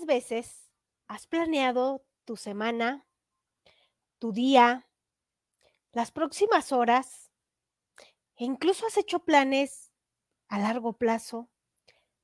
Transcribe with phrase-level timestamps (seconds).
[0.00, 0.70] ¿Cuántas veces
[1.08, 3.06] has planeado tu semana,
[4.18, 4.88] tu día,
[5.92, 7.30] las próximas horas
[8.36, 9.92] e incluso has hecho planes
[10.48, 11.50] a largo plazo,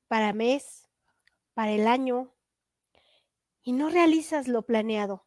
[0.09, 0.89] para mes,
[1.53, 2.35] para el año,
[3.63, 5.27] y no realizas lo planeado?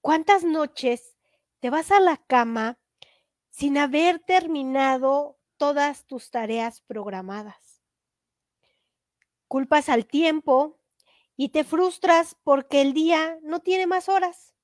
[0.00, 1.18] ¿Cuántas noches
[1.58, 2.78] te vas a la cama
[3.50, 7.82] sin haber terminado todas tus tareas programadas?
[9.48, 10.79] Culpas al tiempo
[11.40, 14.54] y te frustras porque el día no tiene más horas.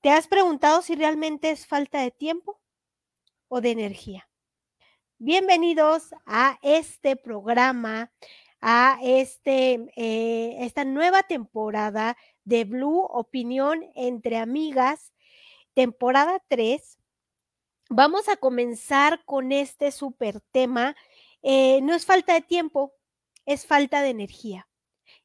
[0.00, 2.60] ¿Te has preguntado si realmente es falta de tiempo
[3.48, 4.28] o de energía?
[5.18, 8.12] Bienvenidos a este programa,
[8.60, 15.12] a este, eh, esta nueva temporada de Blue Opinión entre Amigas,
[15.74, 16.96] temporada 3.
[17.88, 20.94] Vamos a comenzar con este súper tema.
[21.42, 22.94] Eh, no es falta de tiempo,
[23.46, 24.69] es falta de energía.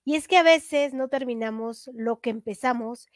[0.06, 3.08] Y es que a veces no terminamos lo que empezamos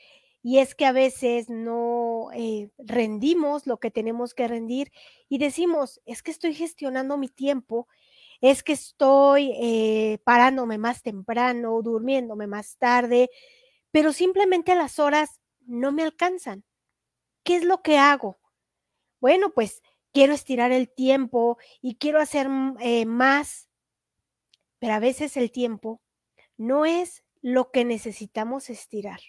[0.41, 4.91] y es que a veces no eh, rendimos lo que tenemos que rendir
[5.27, 7.87] y decimos, es que estoy gestionando mi tiempo,
[8.41, 13.29] es que estoy eh, parándome más temprano, durmiéndome más tarde,
[13.91, 16.63] pero simplemente las horas no me alcanzan.
[17.43, 18.39] ¿Qué es lo que hago?
[19.19, 23.69] Bueno, pues quiero estirar el tiempo y quiero hacer mm, eh, más,
[24.79, 26.01] pero a veces el tiempo
[26.59, 29.21] no es lo que necesitamos estirar.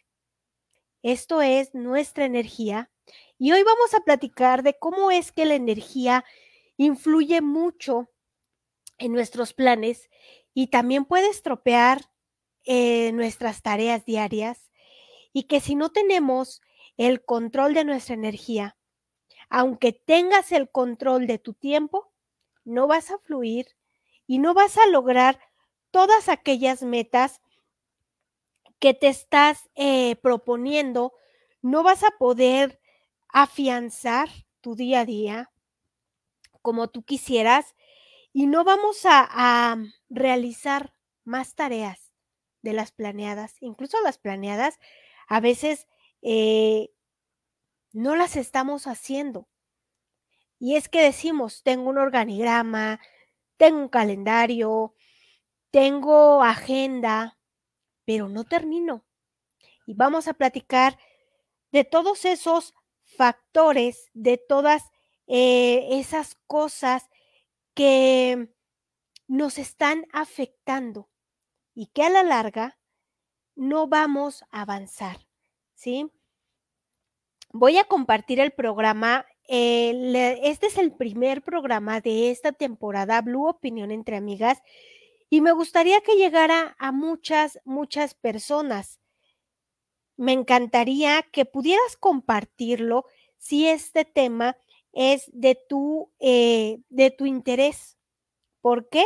[1.03, 2.91] Esto es nuestra energía
[3.39, 6.25] y hoy vamos a platicar de cómo es que la energía
[6.77, 8.11] influye mucho
[8.99, 10.11] en nuestros planes
[10.55, 12.11] y también puede estropear
[12.65, 14.71] eh, nuestras tareas diarias
[15.33, 16.61] y que si no tenemos
[16.97, 18.77] el control de nuestra energía,
[19.49, 22.13] aunque tengas el control de tu tiempo,
[22.65, 23.69] no vas a fluir
[24.27, 25.39] y no vas a lograr
[25.91, 27.41] todas aquellas metas
[28.79, 31.13] que te estás eh, proponiendo,
[31.63, 32.81] no vas a poder
[33.29, 34.29] afianzar
[34.61, 35.51] tu día a día
[36.63, 37.75] como tú quisieras
[38.33, 39.77] y no vamos a,
[40.09, 40.93] realizar
[41.25, 42.13] más tareas
[42.63, 44.79] de las planeadas, incluso las planeadas,
[45.29, 45.87] a veces
[46.23, 46.91] eh,
[47.93, 49.49] no las estamos haciendo.
[50.59, 53.01] Y es que decimos, tengo un organigrama,
[53.57, 54.95] tengo un calendario,
[55.71, 57.39] tengo agenda,
[58.05, 59.05] pero no termino.
[59.87, 60.99] Y vamos a platicar
[61.73, 64.91] de todos esos factores, de todas
[65.27, 67.09] eh, esas cosas
[67.75, 68.53] que
[69.27, 71.09] nos están afectando
[71.75, 72.79] y que a la larga
[73.55, 75.19] no vamos a avanzar,
[75.75, 76.11] ¿sí?
[77.53, 79.27] Voy a compartir el programa.
[79.49, 84.63] este es el primer programa de esta temporada, Blue Opinión entre Amigas,
[85.31, 88.99] y me gustaría que llegara a muchas, muchas personas.
[90.17, 93.07] Me encantaría que pudieras compartirlo
[93.39, 94.57] si este tema
[94.93, 97.97] es de tu, eh, de tu interés.
[98.61, 99.05] ¿Por qué?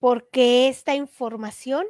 [0.00, 1.86] Porque esta información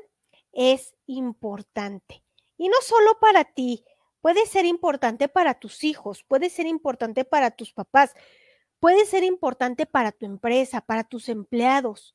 [0.53, 2.25] es importante.
[2.57, 3.85] Y no solo para ti,
[4.21, 8.15] puede ser importante para tus hijos, puede ser importante para tus papás,
[8.81, 12.15] puede ser importante para tu empresa, para tus empleados.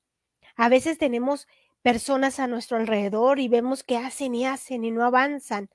[0.56, 1.48] A veces tenemos
[1.82, 5.70] personas a nuestro alrededor y vemos que hacen y hacen y no avanzan.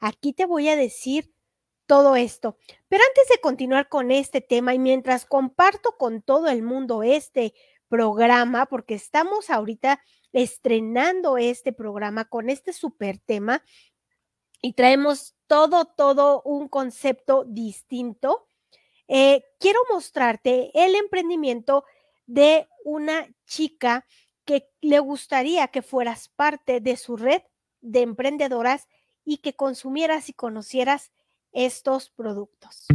[0.00, 1.32] Aquí te voy a decir
[1.86, 2.58] todo esto.
[2.88, 7.54] Pero antes de continuar con este tema y mientras comparto con todo el mundo este
[7.88, 10.00] programa, porque estamos ahorita
[10.32, 13.64] estrenando este programa con este super tema
[14.60, 18.47] y traemos todo, todo un concepto distinto.
[19.08, 21.84] Eh, quiero mostrarte el emprendimiento
[22.26, 24.06] de una chica
[24.44, 27.42] que le gustaría que fueras parte de su red
[27.80, 28.86] de emprendedoras
[29.24, 31.10] y que consumieras y conocieras
[31.52, 32.86] estos productos.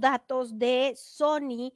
[0.00, 1.72] Datos de Sony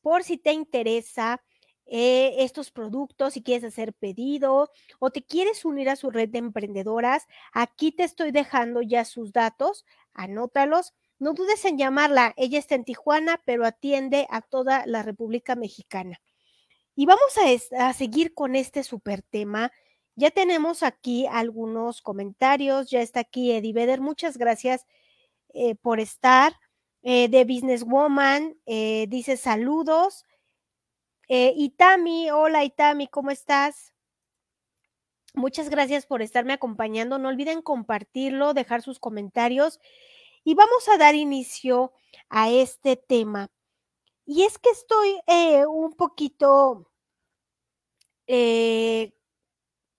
[0.00, 1.42] por si te interesa
[1.86, 6.38] eh, estos productos, si quieres hacer pedido o te quieres unir a su red de
[6.38, 7.26] emprendedoras.
[7.52, 9.84] Aquí te estoy dejando ya sus datos.
[10.14, 10.94] anótalos.
[11.18, 12.34] No dudes en llamarla.
[12.36, 16.20] Ella está en Tijuana, pero atiende a toda la República Mexicana.
[16.96, 19.72] Y vamos a, a seguir con este super tema.
[20.16, 22.90] Ya tenemos aquí algunos comentarios.
[22.90, 24.00] Ya está aquí Eddie Vedder.
[24.00, 24.86] Muchas gracias
[25.52, 26.54] eh, por estar.
[27.06, 30.24] Eh, de Businesswoman eh, dice saludos.
[31.28, 33.92] Eh, Itami, hola Itami, ¿cómo estás?
[35.34, 37.18] Muchas gracias por estarme acompañando.
[37.18, 39.80] No olviden compartirlo, dejar sus comentarios
[40.44, 41.92] y vamos a dar inicio
[42.30, 43.50] a este tema.
[44.24, 45.20] Y es que estoy
[45.68, 46.90] un poquito,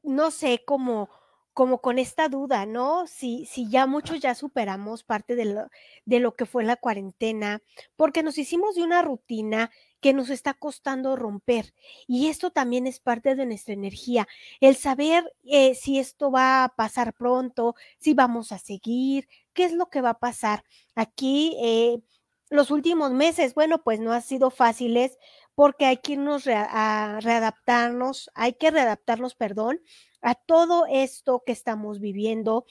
[0.02, 1.10] no sé, como,
[1.56, 3.08] como con esta duda, ¿no?
[3.08, 5.70] Si, si ya muchos ya superamos parte de lo,
[6.04, 7.64] de lo que fue la cuarentena,
[7.96, 9.72] porque nos hicimos de una rutina
[10.02, 11.74] que nos está costando romper.
[12.08, 14.28] Y esto también es parte de nuestra energía,
[14.60, 19.72] el saber eh, si esto va a pasar pronto, si vamos a seguir, qué es
[19.72, 20.66] lo que va a pasar.
[20.94, 22.02] Aquí, eh,
[22.50, 25.18] los últimos meses, bueno, pues no han sido fáciles
[25.56, 29.82] porque hay que irnos a readaptarnos, hay que readaptarnos, perdón,
[30.22, 32.66] a todo esto que estamos viviendo,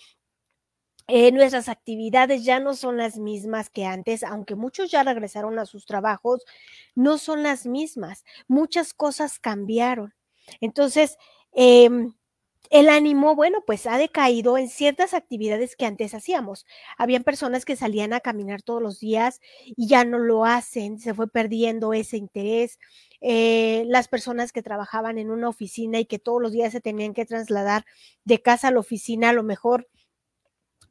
[1.07, 5.67] eh, nuestras actividades ya no son las mismas que antes, aunque muchos ya regresaron a
[5.67, 6.43] sus trabajos,
[6.95, 8.25] no son las mismas.
[8.49, 10.15] Muchas cosas cambiaron.
[10.61, 11.19] Entonces,
[11.53, 12.15] em,
[12.71, 16.67] el ánimo, bueno, pues ha decaído en ciertas actividades que antes hacíamos.
[16.99, 21.15] Habían personas que salían a caminar todos los días y ya no lo hacen, se
[21.15, 22.79] fue perdiendo ese interés.
[23.21, 27.15] Eh, las personas que trabajaban en una oficina y que todos los días se tenían
[27.15, 27.85] que trasladar
[28.25, 29.89] de casa a la oficina, a lo mejor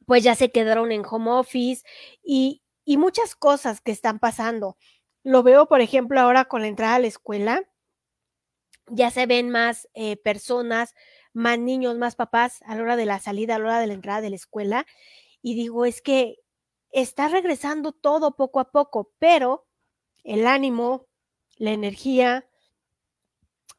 [0.06, 1.84] pues ya se quedaron en home office
[2.22, 4.76] y, muchas cosas que están pasando.
[5.22, 7.62] Lo veo, por ejemplo, ahora con la entrada a la escuela,
[8.88, 10.94] ya se ven más eh, personas,
[11.34, 13.94] más niños, más papás a la hora de la salida, a la hora de la
[13.94, 14.86] entrada de la escuela.
[15.42, 16.38] Y digo, es que
[16.90, 19.66] está regresando todo poco a poco, pero
[20.22, 21.06] el ánimo,
[21.58, 22.48] la energía,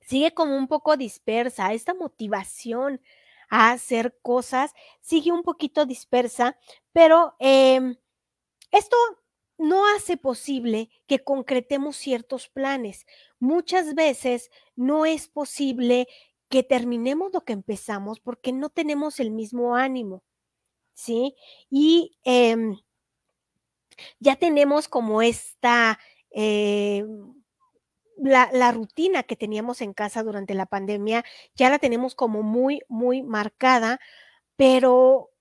[0.01, 3.01] sigue como un poco dispersa, esta motivación
[3.49, 6.57] a hacer cosas, sigue un poquito dispersa,
[6.91, 7.95] pero em,
[8.71, 8.97] esto
[9.57, 13.05] no hace posible que concretemos ciertos planes.
[13.39, 16.07] Muchas veces no es posible
[16.49, 20.23] que terminemos lo que empezamos porque no tenemos el mismo ánimo,
[20.93, 21.35] ¿sí?
[21.69, 22.77] Y em,
[24.19, 25.99] ya tenemos como esta...
[26.31, 27.05] Eh,
[28.17, 31.25] la, rutina que teníamos en casa durante la pandemia
[31.55, 33.99] ya la tenemos como muy, muy marcada,
[34.55, 35.31] pero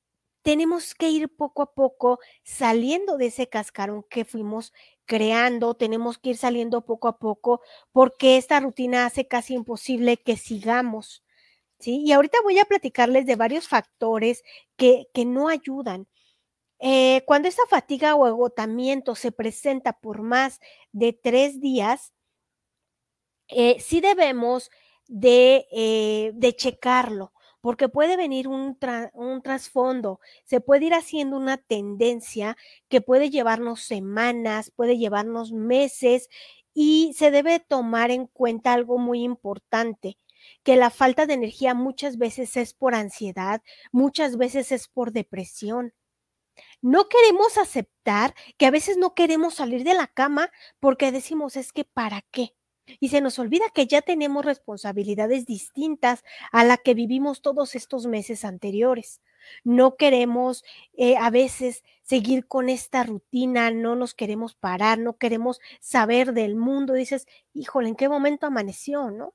[0.44, 4.72] tenemos que ir poco a poco saliendo de ese cascarón que fuimos
[5.06, 7.62] creando, tenemos que ir saliendo poco a poco
[7.92, 11.24] porque esta rutina hace casi imposible que sigamos.
[11.78, 12.02] ¿sí?
[12.04, 14.44] Y ahorita voy a platicarles de varios factores
[14.76, 16.06] que, que no ayudan.
[16.78, 20.60] Eh, cuando esta fatiga o agotamiento se presenta por más
[20.92, 22.12] de tres días,
[23.48, 24.70] eh, sí debemos
[25.06, 27.32] de, eh, de, checarlo,
[27.64, 28.78] porque puede venir un,
[29.14, 32.58] un trasfondo, se puede ir haciendo una tendencia
[32.90, 36.28] que puede llevarnos semanas, puede llevarnos meses
[36.74, 40.18] y se debe tomar en cuenta algo muy importante
[40.62, 45.94] que la falta de energía muchas veces es por ansiedad, muchas veces es por depresión.
[46.82, 51.72] No queremos aceptar que a veces no queremos salir de la cama porque decimos es
[51.72, 52.54] que ¿para qué?
[53.00, 58.06] Y se nos olvida que ya tenemos responsabilidades distintas a la que vivimos todos estos
[58.06, 59.20] meses anteriores.
[59.62, 60.64] No queremos
[60.94, 66.56] eh, a veces seguir con esta rutina, no nos queremos parar, no queremos saber del
[66.56, 66.94] mundo.
[66.94, 69.34] Dices, híjole, ¿en qué momento amaneció, no?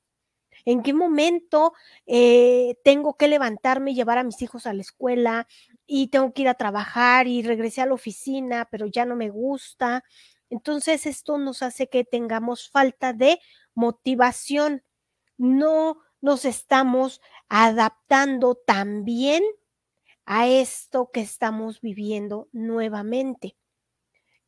[0.65, 1.73] ¿En qué momento
[2.05, 5.47] eh, tengo que levantarme y llevar a mis hijos a la escuela
[5.87, 9.29] y tengo que ir a trabajar y regresé a la oficina, pero ya no me
[9.29, 10.03] gusta?
[10.49, 13.39] Entonces, esto nos hace que tengamos falta de
[13.75, 14.83] motivación.
[15.37, 19.43] No nos estamos adaptando también
[20.25, 23.57] a esto que estamos viviendo nuevamente.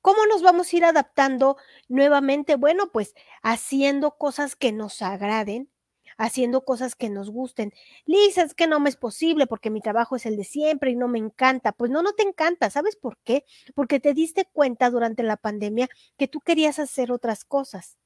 [0.02, 2.56] ¿Cómo nos vamos a ir adaptando nuevamente?
[2.56, 5.72] Bueno, pues haciendo cosas que nos agraden,
[6.18, 7.74] haciendo cosas que nos gusten.
[8.06, 10.96] Lisa, es que no me es posible porque mi trabajo es el de siempre y
[10.96, 11.72] no me encanta.
[11.72, 12.70] Pues no, no te encanta.
[12.70, 13.46] ¿Sabes por qué?
[13.76, 17.98] Porque te diste cuenta durante la pandemia que tú querías hacer otras cosas.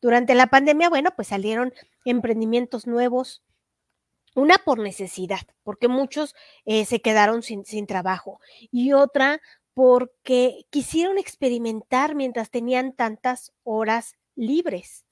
[0.00, 1.72] Durante la pandemia, bueno, pues salieron
[2.04, 3.42] emprendimientos nuevos,
[4.34, 6.34] una por necesidad, porque muchos
[6.66, 8.38] eh, se quedaron sin, sin trabajo,
[8.70, 9.40] y otra
[9.72, 15.05] porque quisieron experimentar mientras tenían tantas horas libres.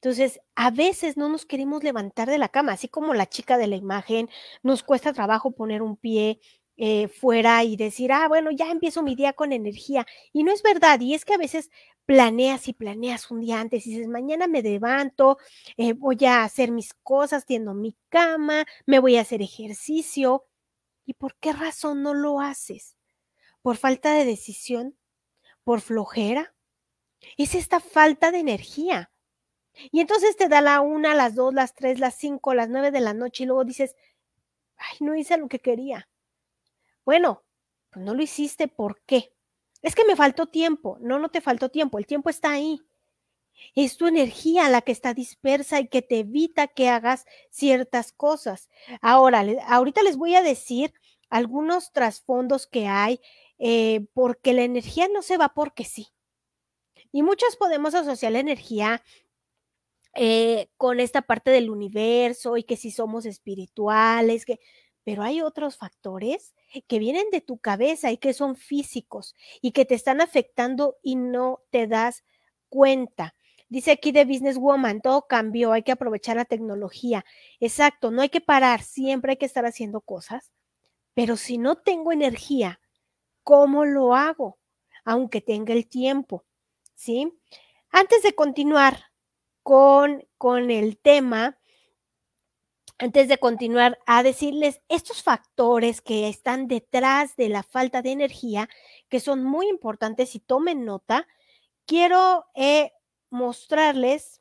[0.00, 3.66] Entonces, a veces no nos queremos levantar de la cama, así como la chica de
[3.66, 4.28] la imagen,
[4.62, 6.40] nos cuesta trabajo poner un pie
[6.76, 10.06] eh, fuera y decir, ah, bueno, ya empiezo mi día con energía.
[10.32, 11.70] Y no es verdad, y es que a veces
[12.04, 15.38] planeas y planeas un día antes y dices, mañana me levanto,
[15.76, 20.44] eh, voy a hacer mis cosas, tiendo mi cama, me voy a hacer ejercicio.
[21.06, 22.96] ¿Y por qué razón no lo haces?
[23.62, 24.96] ¿Por falta de decisión?
[25.64, 26.54] ¿Por flojera?
[27.36, 29.10] Es esta falta de energía.
[29.90, 33.00] Y entonces te da la una, las dos, las tres, las cinco, las nueve de
[33.00, 33.96] la noche y luego dices,
[34.76, 36.08] ay, no hice lo que quería.
[37.04, 37.44] Bueno,
[37.90, 39.32] pues no lo hiciste, ¿por qué?
[39.82, 40.98] Es que me faltó tiempo.
[41.00, 42.80] No, no te faltó tiempo, el tiempo está ahí.
[43.74, 48.68] Es tu energía la que está dispersa y que te evita que hagas ciertas cosas.
[49.00, 50.92] Ahora, ahorita les voy a decir
[51.30, 53.20] algunos trasfondos que hay,
[53.58, 56.08] eh, porque la energía no se va porque sí.
[57.12, 59.02] Y muchos podemos asociar la energía
[60.16, 64.60] eh, con esta parte del universo y que si somos espirituales, que,
[65.04, 66.54] pero hay otros factores
[66.88, 71.16] que vienen de tu cabeza y que son físicos y que te están afectando y
[71.16, 72.24] no te das
[72.70, 73.34] cuenta.
[73.68, 77.24] Dice aquí de Businesswoman, todo cambió, hay que aprovechar la tecnología.
[77.60, 80.50] Exacto, no hay que parar, siempre hay que estar haciendo cosas.
[81.14, 82.80] Pero si no tengo energía,
[83.42, 84.58] ¿cómo lo hago?
[85.04, 86.44] Aunque tenga el tiempo,
[86.94, 87.32] ¿sí?
[87.90, 89.04] Antes de continuar
[89.66, 91.58] con, con el tema,
[92.98, 98.68] antes de continuar a decirles estos factores que están detrás de la falta de energía,
[99.08, 101.26] que son muy importantes y tomen nota,
[101.84, 102.92] quiero eh,
[103.28, 104.40] mostrarles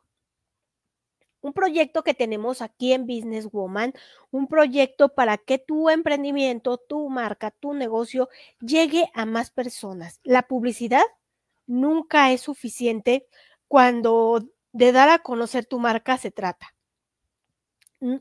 [1.41, 3.93] un proyecto que tenemos aquí en Business Woman,
[4.29, 8.29] un proyecto para que tu emprendimiento, tu marca, tu negocio
[8.61, 10.19] llegue a más personas.
[10.23, 11.01] La publicidad
[11.65, 13.25] nunca es suficiente
[13.67, 16.75] cuando de dar a conocer tu marca se trata.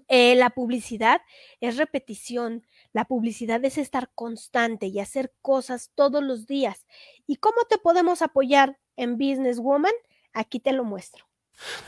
[0.06, 1.20] Eh, la publicidad
[1.60, 6.86] es repetición, la publicidad es estar constante y hacer cosas todos los días.
[7.26, 9.92] ¿Y cómo te podemos apoyar en Business Woman?
[10.32, 11.26] Aquí te lo muestro.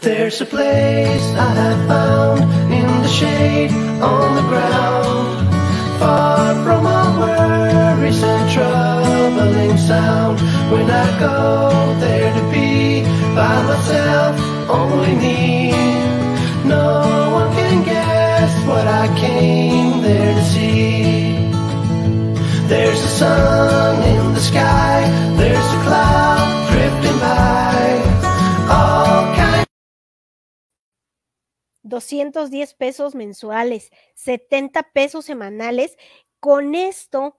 [0.01, 2.41] There's a place I have found
[2.73, 3.71] in the shade
[4.03, 5.49] on the ground,
[6.01, 10.41] far from all worries and troubling sound.
[10.71, 13.03] When I go there to be
[13.35, 15.71] by myself, only me.
[16.65, 21.37] No one can guess what I came there to see.
[22.69, 25.03] There's a sun in the sky,
[25.37, 28.03] there's a cloud drifting by.
[28.69, 29.67] All kinds
[31.89, 35.97] 210 pesos mensuales, 70 pesos semanales.
[36.41, 37.37] Con esto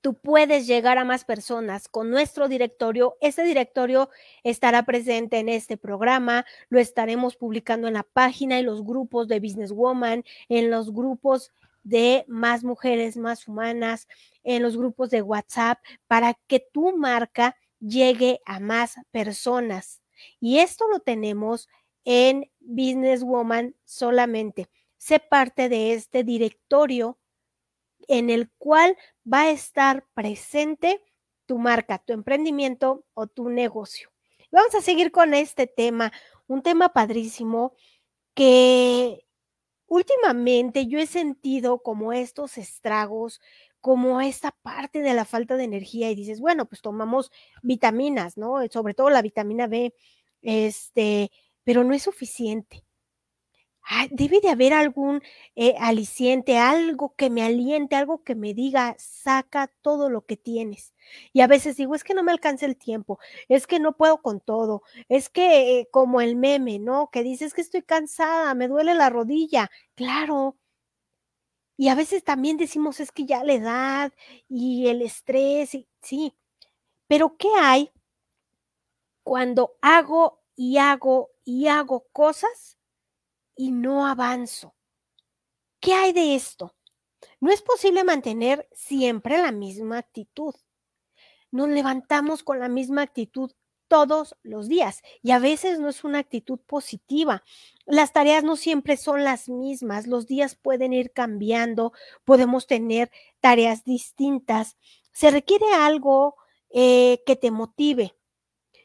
[0.00, 3.16] tú puedes llegar a más personas con nuestro directorio.
[3.20, 4.10] Este directorio
[4.42, 9.40] estará presente en este programa, lo estaremos publicando en la página, en los grupos de
[9.40, 14.08] Business Woman, en los grupos de más mujeres, más humanas,
[14.44, 20.00] en los grupos de WhatsApp, para que tu marca llegue a más personas.
[20.40, 21.68] Y esto lo tenemos
[22.04, 24.68] en Business Woman solamente.
[24.96, 27.18] Sé parte de este directorio
[28.08, 28.96] en el cual
[29.30, 31.02] va a estar presente
[31.46, 34.10] tu marca, tu emprendimiento o tu negocio.
[34.50, 36.12] Vamos a seguir con este tema,
[36.46, 37.74] un tema padrísimo
[38.34, 39.26] que
[39.86, 43.40] últimamente yo he sentido como estos estragos,
[43.80, 47.30] como esta parte de la falta de energía y dices, bueno, pues tomamos
[47.62, 48.56] vitaminas, ¿no?
[48.70, 49.94] Sobre todo la vitamina B,
[50.42, 51.30] este,
[51.64, 52.84] pero no es suficiente
[54.10, 55.22] debe de haber algún
[55.56, 60.94] eh, aliciente, algo que me aliente, algo que me diga, saca todo lo que tienes.
[61.32, 64.22] Y a veces digo, es que no me alcanza el tiempo, es que no puedo
[64.22, 67.10] con todo, es que eh, como el meme, ¿no?
[67.10, 69.70] Que dices que estoy cansada, me duele la rodilla.
[69.94, 70.56] Claro.
[71.76, 74.12] Y a veces también decimos, es que ya la edad
[74.48, 76.34] y el estrés, y, sí.
[77.08, 77.90] Pero ¿qué hay
[79.24, 82.78] cuando hago y hago y hago cosas?
[83.56, 84.74] Y no avanzo.
[85.80, 86.74] ¿Qué hay de esto?
[87.40, 90.54] No es posible mantener siempre la misma actitud.
[91.50, 93.52] Nos levantamos con la misma actitud
[93.92, 97.44] todos los días y a veces no es una actitud positiva.
[97.84, 101.92] Las tareas no siempre son las mismas, los días pueden ir cambiando,
[102.24, 104.78] podemos tener tareas distintas.
[105.12, 106.36] Se requiere algo
[106.70, 108.16] eh, que te motive.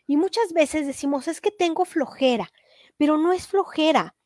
[0.08, 2.52] Y muchas veces decimos, es que tengo flojera,
[2.98, 4.17] pero no es flojera,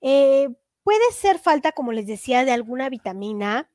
[0.00, 0.48] eh,
[0.82, 3.70] puede ser falta, como les decía, de alguna vitamina,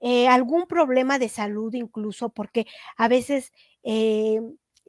[0.00, 2.66] eh, algún problema de salud incluso, porque
[2.96, 3.52] a veces
[3.84, 4.40] eh,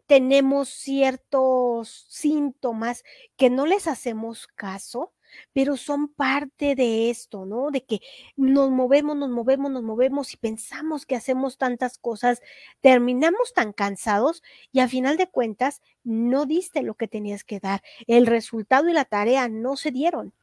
[0.07, 3.03] tenemos ciertos síntomas
[3.37, 5.13] que no les hacemos caso.
[5.53, 7.71] pero son parte de esto, ¿no?
[7.71, 8.01] De que
[8.35, 12.41] nos movemos, nos movemos, nos movemos y pensamos que hacemos tantas cosas,
[12.81, 17.81] terminamos tan cansados y a final de cuentas no diste lo que tenías que dar.
[18.07, 20.33] El resultado y la tarea no se dieron.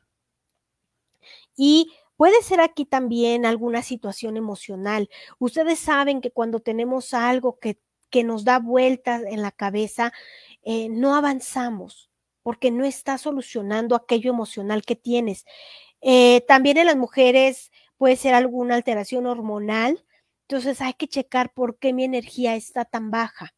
[1.63, 5.09] Y Puede ser aquí también alguna situación emocional.
[5.39, 10.13] Ustedes saben que cuando tenemos algo que, que nos da vueltas en la cabeza,
[10.63, 12.11] eh, no avanzamos
[12.43, 15.47] porque no está solucionando aquello emocional que tienes.
[16.03, 20.05] Eh, también en las mujeres puede ser alguna alteración hormonal,
[20.43, 23.55] entonces hay que checar por qué mi energía está tan baja.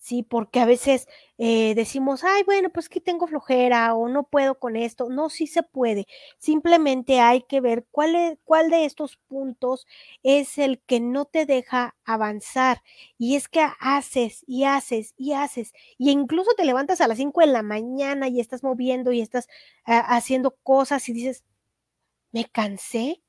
[0.00, 0.22] ¿Sí?
[0.24, 1.06] Porque a veces
[1.38, 5.08] eh, decimos, ay, bueno, pues que tengo flojera o no puedo con esto.
[5.10, 6.06] No, sí se puede.
[6.38, 9.86] Simplemente hay que ver cuál, es, cuál de estos puntos
[10.22, 12.82] es el que no te deja avanzar.
[13.18, 15.72] Y es que haces y haces y haces.
[15.98, 19.48] Y incluso te levantas a las 5 de la mañana y estás moviendo y estás
[19.84, 21.44] ah, haciendo cosas y dices,
[22.32, 23.22] me cansé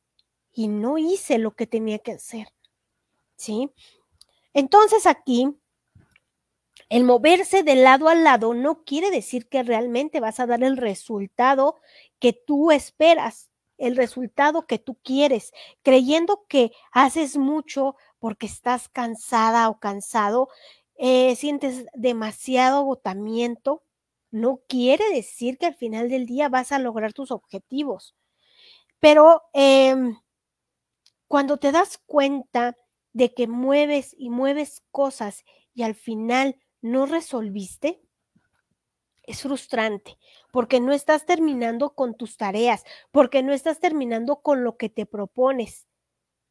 [0.53, 2.47] y no hice lo que tenía que hacer.
[3.35, 3.71] ¿Sí?
[4.53, 5.60] Entonces aquí
[6.91, 10.75] el moverse de lado a lado no quiere decir que realmente vas a dar el
[10.75, 11.79] resultado
[12.19, 19.69] que tú esperas, el resultado que tú quieres, creyendo que haces mucho porque estás cansada
[19.69, 20.49] o cansado,
[20.97, 23.83] eh, sientes demasiado agotamiento,
[24.29, 28.17] no quiere decir que al final del día vas a lograr tus objetivos.
[28.99, 30.17] Pero em,
[31.29, 32.75] cuando te das cuenta
[33.13, 38.01] de que mueves y mueves cosas y al final no resolviste,
[39.23, 40.17] es frustrante
[40.51, 45.05] porque no estás terminando con tus tareas, porque no estás terminando con lo que te
[45.05, 45.87] propones.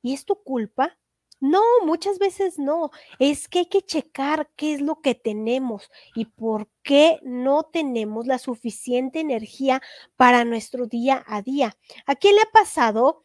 [0.03, 0.97] ¿Y es tu culpa?
[1.41, 2.91] No, muchas veces no.
[3.19, 8.27] Es que hay que checar qué es lo que tenemos y por qué no tenemos
[8.27, 9.81] la suficiente energía
[10.17, 11.77] para nuestro día a día.
[12.07, 13.23] ¿A quién le ha pasado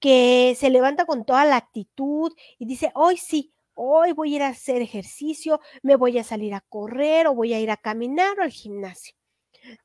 [0.00, 4.42] que se levanta con toda la actitud y dice, hoy sí, hoy voy a ir
[4.42, 8.38] a hacer ejercicio, me voy a salir a correr o voy a ir a caminar
[8.40, 9.14] o al gimnasio.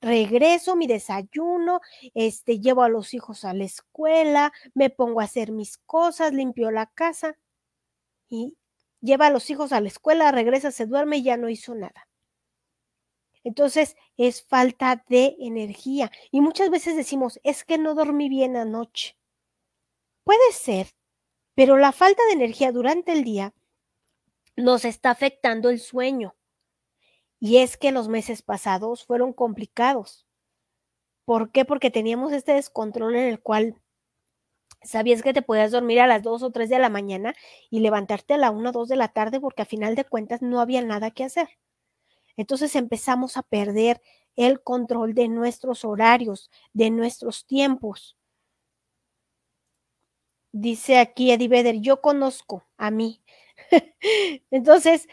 [0.02, 1.80] Regreso, mi desayuno,
[2.16, 6.72] este, llevo a los hijos a la escuela, me pongo a hacer mis cosas, limpio
[6.72, 7.38] la casa
[8.30, 8.58] y
[9.00, 12.08] lleva a los hijos a la escuela, regresa, se duerme y ya no hizo nada.
[13.44, 16.12] Entonces es falta de energía.
[16.32, 19.18] Y muchas veces decimos, es que no dormí bien anoche.
[20.24, 20.88] Puede ser,
[21.54, 23.54] pero la falta de energía durante el día
[24.56, 26.36] nos está afectando el sueño.
[27.40, 30.26] Y es que los meses pasados fueron complicados.
[31.26, 31.66] ¿Por qué?
[31.66, 33.76] Porque teníamos este descontrol en el cual
[34.82, 37.36] sabías que te podías dormir a las 2 o 3 de la mañana
[37.70, 40.42] y levantarte a la 1 o 2 de la tarde porque a final de cuentas
[40.42, 41.50] no había nada que hacer.
[42.36, 44.02] Entonces empezamos a perder
[44.36, 48.18] el control de nuestros horarios, de nuestros tiempos.
[50.52, 53.22] Dice aquí Eddie Vedder, yo conozco a mí,
[54.52, 55.08] Entonces,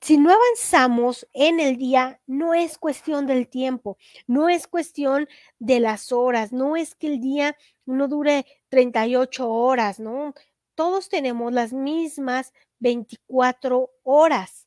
[0.00, 5.80] si no avanzamos en el día, no es cuestión del tiempo, no es cuestión de
[5.80, 10.34] las horas, no es que el día no dure 38 horas, ¿no?
[10.74, 14.66] Todos tenemos las mismas 24 horas.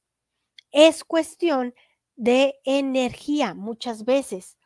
[0.72, 1.76] Es cuestión
[2.16, 4.58] de energía muchas veces.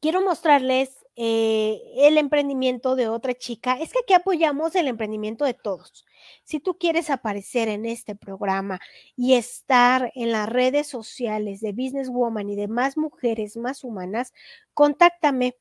[0.00, 3.74] Quiero mostrarles eh, el emprendimiento de otra chica.
[3.80, 6.04] Es que aquí apoyamos el emprendimiento de todos.
[6.44, 8.80] Si tú quieres aparecer en este programa
[9.16, 14.32] y estar en las redes sociales de Business Woman y de más mujeres más humanas,
[14.74, 15.56] contáctame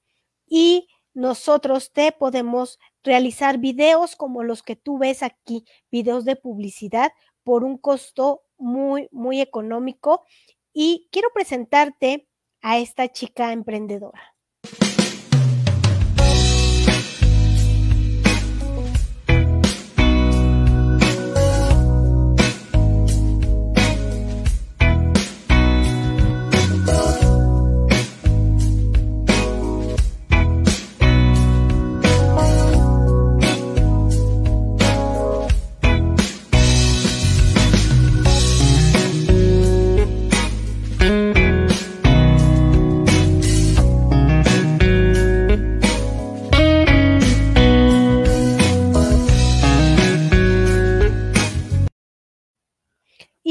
[0.48, 7.12] y nosotros te podemos realizar videos como los que tú ves aquí, videos de publicidad
[7.44, 10.24] por un costo muy, muy económico.
[10.74, 12.28] Y quiero presentarte
[12.62, 14.33] a esta chica emprendedora.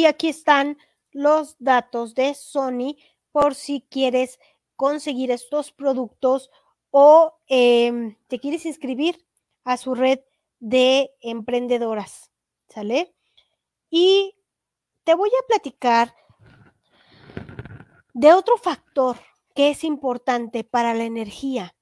[0.02, 0.78] Y aquí están
[1.12, 2.96] los datos de Sony
[3.30, 4.40] por si quieres
[4.74, 6.50] conseguir estos productos
[6.90, 9.24] o em, te quieres inscribir
[9.62, 10.18] a su red
[10.58, 12.32] de emprendedoras.
[12.68, 13.14] ¿Sale?
[13.90, 14.34] Y
[15.04, 16.16] te voy a platicar
[18.12, 19.20] de otro factor
[19.54, 21.76] que es importante para la energía.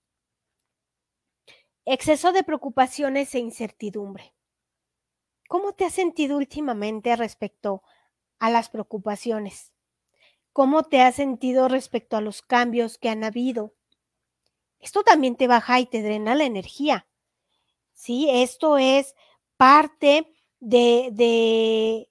[1.87, 4.35] Exceso de preocupaciones e incertidumbre.
[5.49, 8.00] ¿Cómo te has sentido últimamente respecto a
[8.48, 9.72] las preocupaciones?
[10.53, 13.74] ¿Cómo te has sentido respecto a los cambios que han habido?
[14.79, 17.07] Esto también te baja y te drena la energía.
[17.92, 18.29] ¿Sí?
[18.31, 19.14] Esto es
[19.59, 22.09] parte de, de,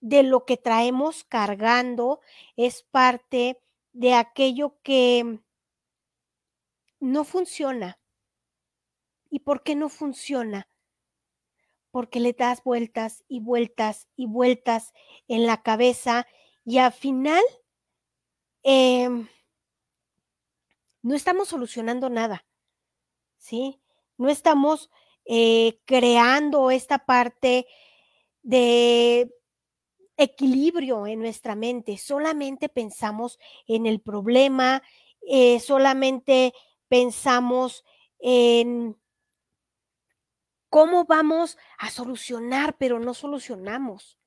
[0.00, 2.20] de lo que traemos cargando,
[2.56, 3.60] es parte
[3.92, 5.40] de aquello que
[7.00, 7.98] no funciona.
[9.30, 10.68] ¿Y por qué no funciona?
[11.94, 14.92] Porque le das vueltas y vueltas y vueltas
[15.28, 16.26] en la cabeza
[16.64, 17.44] y al final
[18.64, 19.08] eh,
[21.02, 22.44] no estamos solucionando nada,
[23.38, 23.80] ¿sí?
[24.18, 24.90] No estamos
[25.24, 27.68] eh, creando esta parte
[28.42, 29.32] de
[30.16, 34.82] equilibrio en nuestra mente, solamente pensamos en el problema,
[35.28, 36.54] eh, solamente
[36.88, 37.84] pensamos
[38.18, 38.96] en
[40.74, 44.18] cómo vamos a solucionar, pero no solucionamos.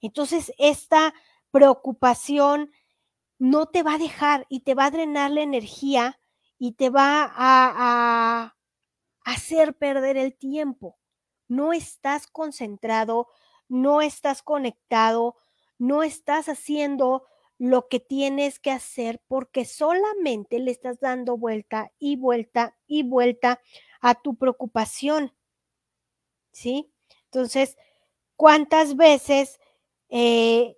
[0.00, 1.14] Entonces, esta
[1.52, 2.72] preocupación
[3.38, 6.18] no te va a dejar y te va a drenar la energía
[6.58, 8.56] y te va a, a
[9.24, 10.98] hacer perder el tiempo.
[11.46, 13.28] No estás concentrado,
[13.68, 15.36] no estás conectado,
[15.78, 22.16] no estás haciendo lo que tienes que hacer porque solamente le estás dando vuelta y
[22.16, 23.60] vuelta y vuelta
[24.00, 25.32] a tu preocupación.
[26.54, 26.92] ¿Sí?
[27.26, 27.76] Entonces,
[28.36, 29.58] ¿cuántas veces,
[30.08, 30.76] eh,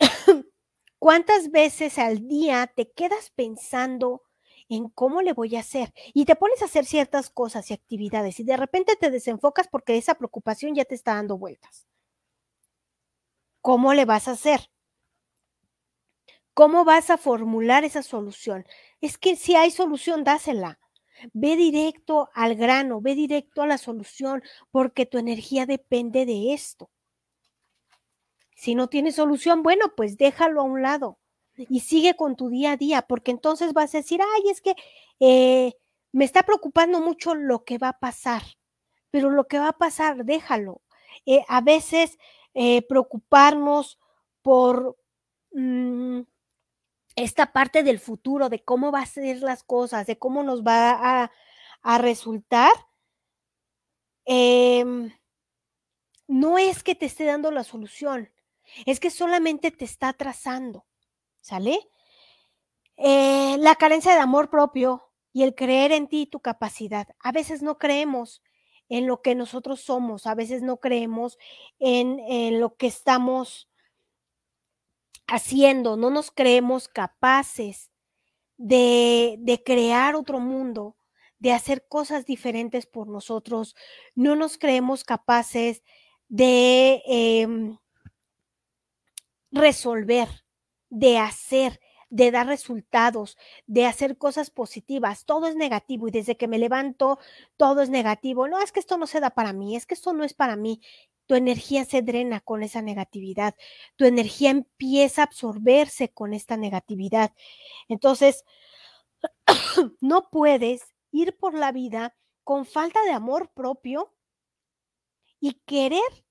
[0.98, 4.24] cuántas veces al día te quedas pensando
[4.68, 8.40] en cómo le voy a hacer y te pones a hacer ciertas cosas y actividades
[8.40, 11.86] y de repente te desenfocas porque esa preocupación ya te está dando vueltas?
[13.62, 14.70] ¿Cómo le vas a hacer?
[16.52, 18.66] ¿Cómo vas a formular esa solución?
[19.00, 20.79] Es que si hay solución, dásela.
[21.32, 26.90] Ve directo al grano, ve directo a la solución, porque tu energía depende de esto.
[28.56, 31.18] Si no tienes solución, bueno, pues déjalo a un lado
[31.56, 34.74] y sigue con tu día a día, porque entonces vas a decir, ay, es que
[35.18, 35.74] eh,
[36.12, 38.42] me está preocupando mucho lo que va a pasar,
[39.10, 40.82] pero lo que va a pasar, déjalo.
[41.26, 42.18] Eh, a veces
[42.54, 43.98] eh, preocuparnos
[44.42, 44.96] por
[45.52, 46.20] mmm,
[47.22, 50.90] esta parte del futuro, de cómo va a ser las cosas, de cómo nos va
[50.90, 51.32] a,
[51.82, 52.72] a resultar,
[54.26, 54.84] eh,
[56.26, 58.30] no es que te esté dando la solución,
[58.86, 60.86] es que solamente te está atrasando,
[61.40, 61.78] ¿sale?
[62.96, 67.08] Eh, la carencia de amor propio y el creer en ti y tu capacidad.
[67.18, 68.42] A veces no creemos
[68.88, 71.38] en lo que nosotros somos, a veces no creemos
[71.78, 73.69] en, en lo que estamos
[75.30, 77.90] haciendo, no nos creemos capaces
[78.56, 80.96] de, de, crear otro mundo,
[81.38, 83.74] de hacer cosas diferentes por nosotros,
[84.14, 85.82] no nos creemos capaces
[86.28, 87.48] de eh,
[89.50, 90.28] resolver,
[90.90, 95.24] de hacer, de dar resultados, de hacer cosas positivas.
[95.24, 97.18] Todo es negativo y desde que me levanto,
[97.56, 98.48] todo es negativo.
[98.48, 100.56] No, es que esto no se da para mí, es que esto no es para
[100.56, 100.80] mí.
[101.30, 103.54] Tu energía se drena con esa negatividad,
[103.94, 107.32] tu energía empieza a absorberse con esta negatividad.
[107.86, 108.44] Entonces,
[110.00, 114.12] no puedes ir por la vida con falta de amor propio
[115.38, 116.26] y querer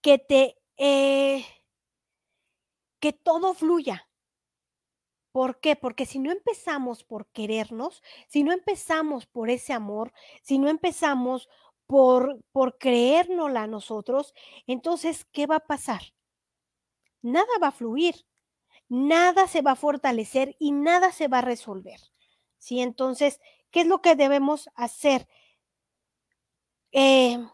[0.00, 1.44] que te eh,
[3.00, 4.08] que todo fluya.
[5.32, 5.74] ¿Por qué?
[5.74, 11.48] Porque si no empezamos por querernos, si no empezamos por ese amor, si no empezamos
[11.90, 14.32] por, por creérnosla a nosotros,
[14.68, 16.00] entonces, ¿qué va a pasar?
[17.20, 18.14] Nada va a fluir,
[18.88, 21.98] nada se va a fortalecer y nada se va a resolver.
[22.58, 22.80] ¿Sí?
[22.80, 23.40] Entonces,
[23.72, 25.26] ¿qué es lo que debemos hacer?
[26.92, 27.44] Eh,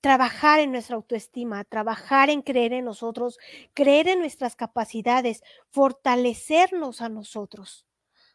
[0.00, 3.38] trabajar en nuestra autoestima, trabajar en creer en nosotros,
[3.74, 7.86] creer en nuestras capacidades, fortalecernos a nosotros,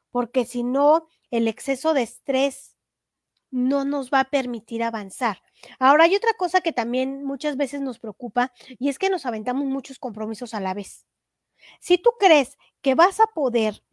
[0.09, 2.72] porque si no, el exceso de estrés
[3.53, 5.43] no nos va a permitir avanzar.
[5.77, 9.65] Ahora hay otra cosa que también muchas veces nos preocupa y es que nos aventamos
[9.65, 11.05] muchos compromisos a la vez.
[11.79, 13.83] Si tú crees que vas a poder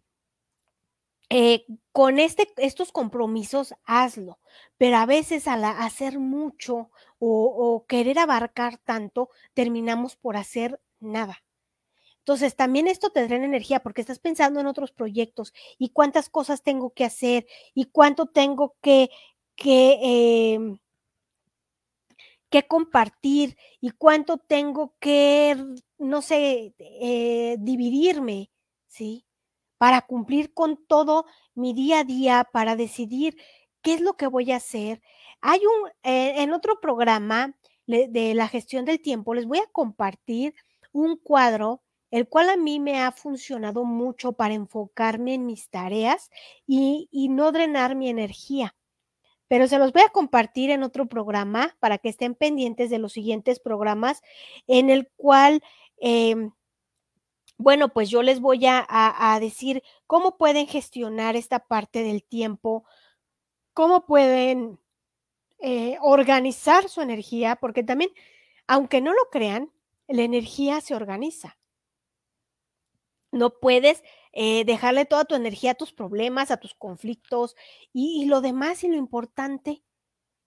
[1.29, 4.41] eh, con este, estos compromisos, hazlo,
[4.79, 11.45] pero a veces al hacer mucho o, o querer abarcar tanto, terminamos por hacer nada.
[12.21, 16.63] Entonces, también esto te drena energía porque estás pensando en otros proyectos y cuántas cosas
[16.63, 19.11] tengo que hacer y cuánto tengo que,
[19.67, 20.59] eh,
[22.51, 25.57] que compartir y cuánto tengo que,
[25.99, 28.51] no sé, eh, dividirme,
[28.89, 29.25] ¿sí?
[29.79, 33.37] Para cumplir con todo mi día a día, para decidir
[33.83, 35.01] qué es lo que voy a hacer.
[35.41, 37.55] Hay un, eh, en otro programa
[37.87, 40.55] de la gestión del tiempo, les voy a compartir
[40.93, 46.31] un cuadro, el cual a mí me ha funcionado mucho para enfocarme en mis tareas
[46.67, 48.77] y, y no drenar mi energía
[49.51, 53.13] pero se los voy a compartir en otro programa para que estén pendientes de los
[53.15, 54.23] siguientes programas
[54.69, 55.61] en el cual,
[55.97, 56.53] em,
[57.59, 62.85] bueno, pues yo les voy a, decir cómo pueden gestionar esta parte del tiempo,
[63.73, 64.79] cómo pueden
[65.59, 68.13] eh, organizar su energía, porque también,
[68.69, 69.73] aunque no lo crean,
[70.07, 71.59] la energía se organiza.
[73.33, 77.57] No puedes eh, dejarle toda tu energía a tus problemas, a tus conflictos
[77.93, 79.83] y, lo demás y lo importante,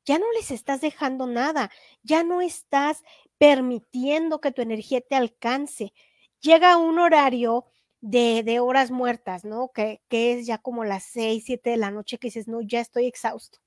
[0.05, 1.69] ya no les estás dejando nada,
[2.01, 3.03] ya no estás
[3.37, 5.93] permitiendo que tu energía te alcance.
[6.41, 7.65] Llega un horario
[8.01, 9.71] de, de horas muertas, ¿no?
[9.73, 12.81] Que, que, es ya como las 6, 7 de la noche que dices, no, ya
[12.81, 13.59] estoy exhausto,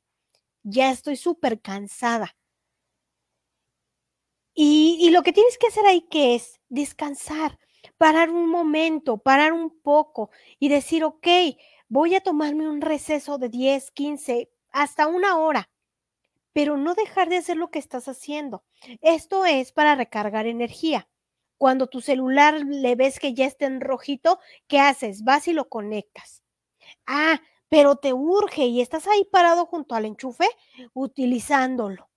[0.63, 2.37] ya estoy súper cansada.
[4.55, 7.59] Y, y, lo que tienes que hacer ahí, que es descansar,
[7.99, 11.27] parar un momento, parar un poco y decir, ok,
[11.89, 15.71] voy a tomarme un receso de 10, 15, hasta una hora,
[16.53, 18.65] pero no dejar de hacer lo que estás haciendo.
[19.01, 21.09] Esto es para recargar energía.
[21.59, 25.25] Cuando tu celular le ves que ya está en rojito, ¿qué haces?
[25.25, 26.43] Vas y lo conectas.
[27.07, 30.49] Ah, pero te urge y estás ahí parado junto al enchufe
[30.95, 32.09] utilizándolo.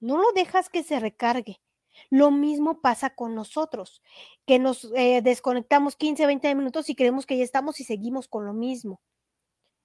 [0.00, 1.60] No lo dejas que se recargue.
[2.08, 4.02] Lo mismo pasa con nosotros,
[4.46, 8.46] que nos eh, desconectamos 15, 20 minutos y creemos que ya estamos y seguimos con
[8.46, 9.00] lo mismo.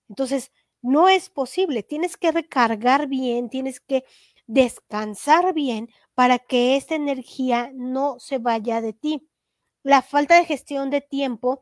[0.10, 0.52] Entonces,
[0.82, 1.84] no es posible.
[1.84, 4.06] Tienes que recargar bien, tienes que
[4.48, 9.28] descansar bien para que esta energía no se vaya de ti.
[9.84, 11.62] La falta de gestión de tiempo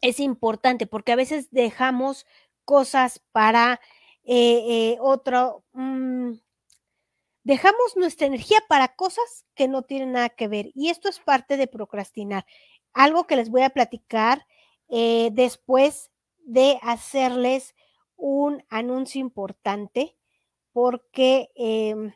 [0.00, 2.26] es importante porque a veces dejamos
[2.64, 3.80] cosas para
[4.24, 6.32] eh, eh, otro, mm,
[7.44, 11.58] Dejamos nuestra energía para cosas que no tienen nada que ver y esto es parte
[11.58, 12.46] de procrastinar.
[12.94, 14.46] Algo que les voy a platicar
[14.88, 17.74] eh, después de hacerles
[18.16, 20.16] un anuncio importante
[20.72, 22.14] porque em,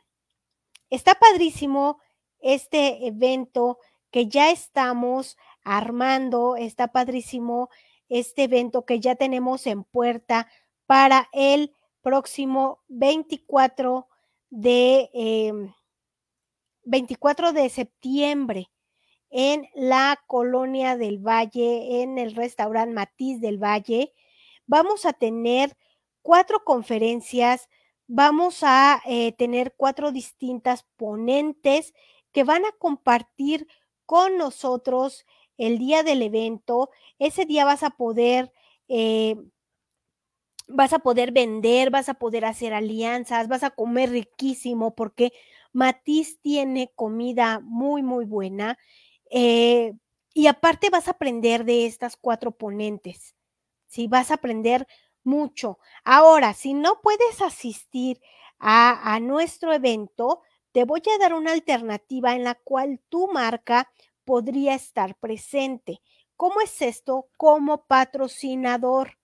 [0.88, 1.98] está padrísimo
[2.40, 3.78] este evento
[4.10, 7.68] que ya estamos armando, está padrísimo
[8.08, 10.48] este evento que ya tenemos en puerta
[10.86, 14.08] para el próximo 24
[14.50, 15.11] de
[16.84, 18.70] 24 em, de septiembre
[19.30, 24.14] en la colonia del Valle, en el restaurante Matiz del Valle.
[24.66, 25.76] Vamos a tener
[26.22, 27.68] cuatro conferencias,
[28.06, 31.94] vamos a eh, tener cuatro distintas ponentes
[32.32, 33.66] que van a compartir
[34.06, 35.26] con nosotros
[35.58, 36.90] el día del evento.
[37.18, 38.52] Ese día vas a poder
[38.88, 39.37] eh,
[40.68, 45.33] vas a poder vender, vas a poder hacer alianzas, vas a comer riquísimo porque
[45.72, 48.78] Matiz tiene comida muy, muy buena.
[49.31, 49.94] Eh,
[50.35, 53.35] y aparte vas a aprender de estas cuatro ponentes,
[53.87, 54.07] ¿sí?
[54.07, 54.87] Vas a aprender
[55.24, 55.78] mucho.
[56.04, 58.20] Ahora, si no puedes asistir
[58.59, 63.90] a, a nuestro evento, te voy a dar una alternativa en la cual tu marca
[64.24, 66.00] podría estar presente.
[66.37, 67.28] ¿Cómo es esto?
[67.37, 69.17] Como patrocinador.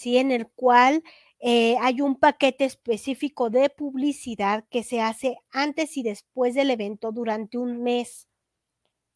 [0.00, 0.16] ¿Sí?
[0.16, 1.04] En el cual
[1.40, 7.12] eh, hay un paquete específico de publicidad que se hace antes y después del evento
[7.12, 8.26] durante un mes.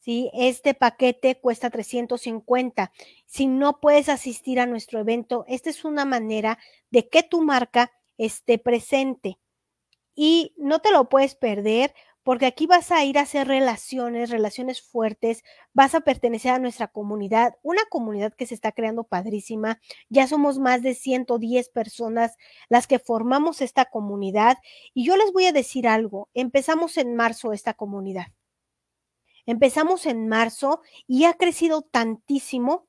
[0.00, 0.30] ¿sí?
[0.34, 2.92] Este paquete cuesta 350.
[3.24, 6.58] Si no puedes asistir a nuestro evento, esta es una manera
[6.90, 9.38] de que tu marca esté presente.
[10.14, 11.94] Y no te lo puedes perder
[12.24, 16.88] porque aquí vas a ir a hacer relaciones, relaciones fuertes, vas a pertenecer a nuestra
[16.88, 19.80] comunidad, una comunidad que se está creando padrísima.
[20.08, 22.36] Ya somos más de 110 personas
[22.70, 24.56] las que formamos esta comunidad
[24.94, 28.28] y yo les voy a decir algo, empezamos en marzo esta comunidad.
[29.46, 32.88] Empezamos en marzo y ha crecido tantísimo,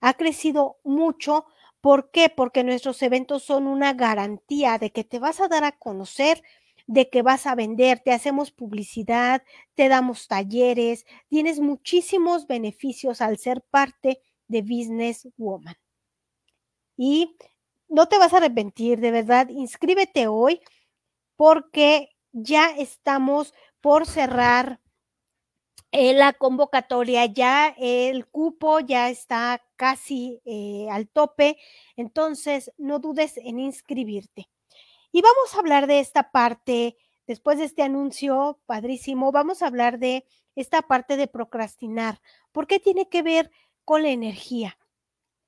[0.00, 1.46] ha crecido mucho.
[1.80, 2.28] ¿Por qué?
[2.28, 6.44] Porque nuestros eventos son una garantía de que te vas a dar a conocer
[6.88, 9.42] de que vas a vender, te hacemos publicidad,
[9.74, 15.76] te damos talleres, tienes muchísimos beneficios al ser parte de Business Woman.
[16.96, 17.36] Y
[17.88, 20.60] no te vas a arrepentir, de verdad, inscríbete hoy
[21.36, 24.80] porque ya estamos por cerrar
[25.92, 31.58] eh, la convocatoria, ya el cupo ya está casi eh, al tope,
[31.96, 34.48] entonces no dudes en inscribirte.
[35.12, 39.98] Y vamos a hablar de esta parte, después de este anuncio padrísimo, vamos a hablar
[39.98, 42.20] de esta parte de procrastinar.
[42.52, 43.50] ¿Por qué tiene que ver
[43.84, 44.78] con la energía?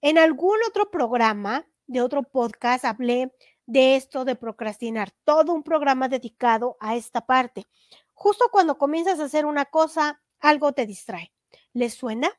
[0.01, 3.33] En algún otro programa de otro podcast hablé
[3.66, 7.66] de esto de procrastinar, todo un programa dedicado a esta parte.
[8.14, 11.33] Justo cuando comienzas a hacer una cosa, algo te distrae.
[11.73, 12.31] ¿Les suena?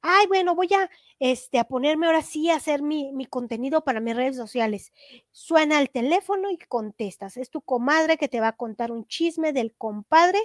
[0.00, 4.00] Ay, bueno, voy a, este, a ponerme ahora sí a hacer mi, mi contenido para
[4.00, 4.92] mis redes sociales.
[5.32, 7.36] Suena el teléfono y contestas.
[7.36, 10.38] Es tu comadre que te va a contar un chisme del compadre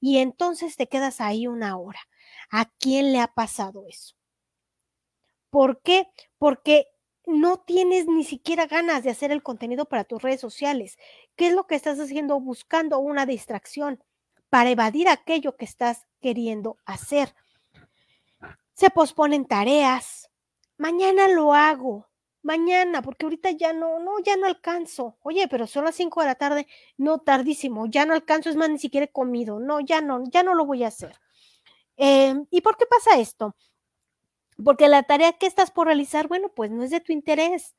[0.00, 2.00] y entonces te quedas ahí una hora.
[2.50, 4.14] ¿A quién le ha pasado eso?
[5.50, 6.08] ¿Por qué?
[6.38, 6.88] Porque
[7.26, 10.98] no tienes ni siquiera ganas de hacer el contenido para tus redes sociales.
[11.36, 12.38] ¿Qué es lo que estás haciendo?
[12.40, 14.02] Buscando una distracción
[14.50, 17.34] para evadir aquello que estás queriendo hacer.
[18.74, 20.30] Se posponen tareas.
[20.78, 22.08] Mañana lo hago.
[22.42, 25.16] Mañana, porque ahorita ya no, no, ya no alcanzo.
[25.22, 26.66] Oye, pero son las 5 de la tarde,
[26.98, 29.60] no tardísimo, ya no alcanzo, es más, ni siquiera he comido.
[29.60, 31.18] No, ya no, ya no lo voy a hacer.
[31.96, 33.56] Em, ¿Y por qué pasa esto?
[34.62, 37.74] Porque la tarea que estás por realizar, bueno, pues no es de tu interés,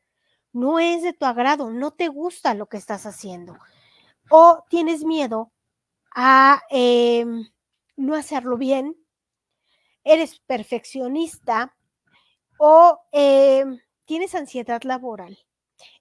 [0.53, 3.57] no es de tu agrado, no te gusta lo que estás haciendo.
[4.29, 5.51] O tienes miedo
[6.15, 7.49] a em,
[7.97, 8.95] no hacerlo bien,
[10.05, 11.75] eres perfeccionista
[12.57, 15.37] o em, tienes ansiedad laboral.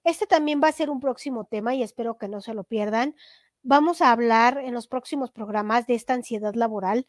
[0.05, 3.15] Este también va a ser un próximo tema y espero que no se lo pierdan.
[3.63, 7.07] Vamos a hablar en los próximos programas de esta ansiedad laboral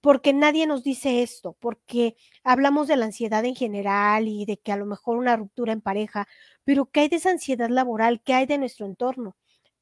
[0.00, 4.72] porque nadie nos dice esto, porque hablamos de la ansiedad en general y de que
[4.72, 6.28] a lo mejor una ruptura en pareja,
[6.64, 8.22] pero ¿qué hay de esa ansiedad laboral?
[8.22, 9.36] ¿Qué hay de nuestro entorno?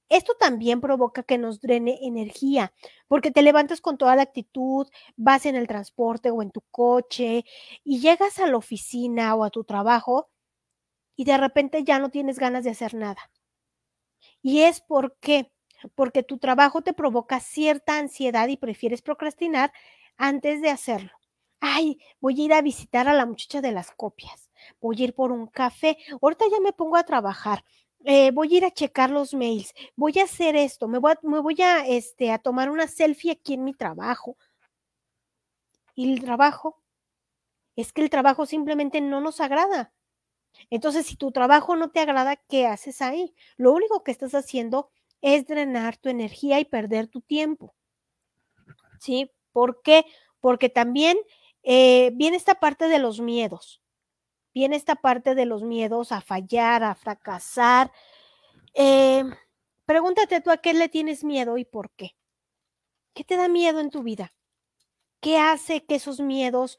[0.09, 2.73] Esto también provoca que nos drene energía,
[3.09, 7.45] porque te levantas con toda la actitud, vas en el transporte o en tu coche
[7.85, 10.31] y llegas a la oficina o a tu trabajo
[11.17, 13.31] y de repente ya no tienes ganas de hacer nada.
[14.43, 15.53] Y es porque
[15.95, 19.73] porque tu trabajo te provoca cierta ansiedad y prefieres procrastinar
[20.17, 21.11] antes de hacerlo.
[21.61, 25.15] Ay, voy a ir a visitar a la muchacha de las copias, voy a ir
[25.15, 27.65] por un café, ahorita ya me pongo a trabajar,
[28.09, 31.19] eh, voy a ir a checar los mails, voy a hacer esto, me voy a,
[31.23, 34.37] me voy a, este, a tomar una selfie aquí en mi trabajo.
[35.97, 36.81] ¿Y el trabajo?
[37.75, 39.93] Es que el trabajo simplemente no nos agrada.
[40.71, 43.35] Entonces, si tu trabajo no te agrada, ¿qué haces ahí?
[43.57, 44.91] Lo único que estás haciendo
[45.21, 47.75] es drenar tu energía y perder tu tiempo.
[49.01, 49.33] ¿Sí?
[49.51, 50.05] ¿Por qué?
[50.41, 51.19] Porque también
[51.65, 53.83] eh, viene esta parte de los miedos,
[54.57, 57.93] viene esta parte de los miedos a fallar, a fracasar.
[58.73, 59.23] Eh,
[59.85, 62.17] pregúntate tú a qué le tienes miedo y por qué.
[63.13, 64.33] ¿Qué te da miedo en tu vida?
[65.21, 66.79] ¿Qué hace que esos miedos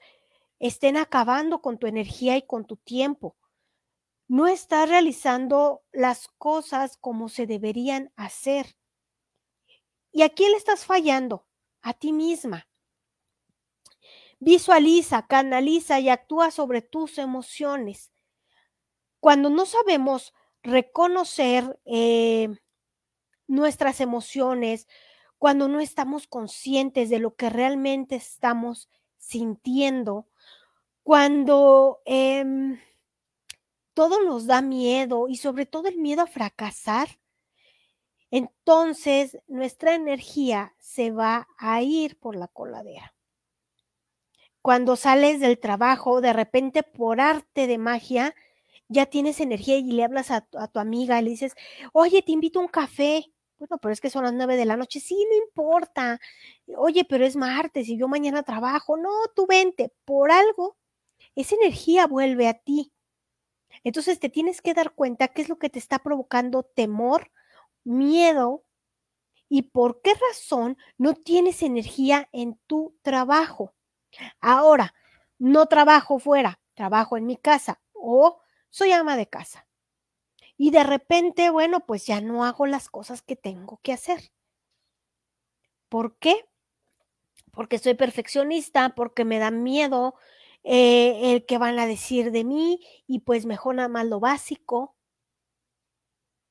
[0.57, 3.37] estén acabando con tu energía y con tu tiempo?
[4.27, 8.75] No estás realizando las cosas como se deberían hacer.
[10.11, 11.45] ¿Y a quién le estás fallando?
[11.83, 12.67] A ti misma.
[14.39, 18.11] Visualiza, canaliza y actúa sobre tus emociones.
[19.19, 22.49] Cuando no sabemos reconocer eh,
[23.47, 24.87] nuestras emociones,
[25.39, 30.27] cuando no estamos conscientes de lo que realmente estamos sintiendo,
[31.01, 32.79] cuando em,
[33.95, 37.19] todo nos da miedo y sobre todo el miedo a fracasar,
[38.29, 43.16] entonces nuestra energía se va a ir por la coladera
[44.67, 48.35] cuando sales del trabajo, de repente por arte de magia,
[48.89, 51.55] ya tienes energía y le hablas a, tu amiga y le dices,
[51.93, 53.31] oye, te invito a un café.
[53.59, 54.99] Bueno, pero es que son las nueve de la noche.
[54.99, 56.19] Sí, no importa.
[56.75, 58.97] Oye, pero es martes y yo mañana trabajo.
[58.97, 59.93] No, tú vente.
[60.03, 60.75] Por algo,
[61.33, 62.91] esa energía vuelve a ti.
[63.85, 67.31] Entonces te tienes que dar cuenta qué es lo que te está provocando temor,
[67.85, 68.65] miedo
[69.47, 73.73] y por qué razón no tienes energía en tu trabajo.
[74.39, 74.93] Ahora,
[75.39, 78.39] no trabajo fuera, trabajo en mi casa o
[78.69, 79.67] soy ama de casa.
[80.57, 84.31] Y de repente, bueno, pues ya no hago las cosas que tengo que hacer.
[85.89, 86.45] ¿Por qué?
[87.51, 90.15] Porque soy perfeccionista, porque me da miedo
[90.63, 94.95] eh, el que van a decir de mí y pues mejor nada más lo básico.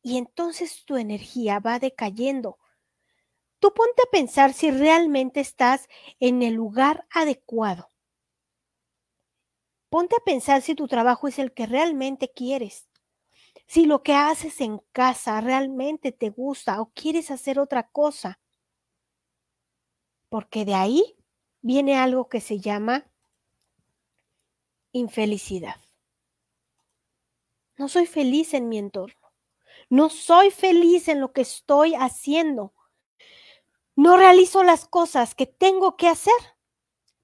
[0.03, 2.59] Y entonces tu energía va decayendo
[3.75, 5.89] ponte a pensar si realmente estás
[6.21, 7.91] en el lugar adecuado.
[9.89, 12.89] Ponte a pensar si tu trabajo es el que realmente quieres.
[13.67, 18.41] Si lo que haces en casa realmente te gusta o quieres hacer otra cosa.
[20.29, 21.17] Porque de ahí
[21.63, 23.11] viene algo que se llama
[24.93, 25.77] infelicidad.
[27.77, 29.33] No soy feliz en mi entorno.
[29.89, 32.75] No soy feliz en lo que estoy haciendo
[33.97, 36.35] no realizo las cosas que tengo que hacer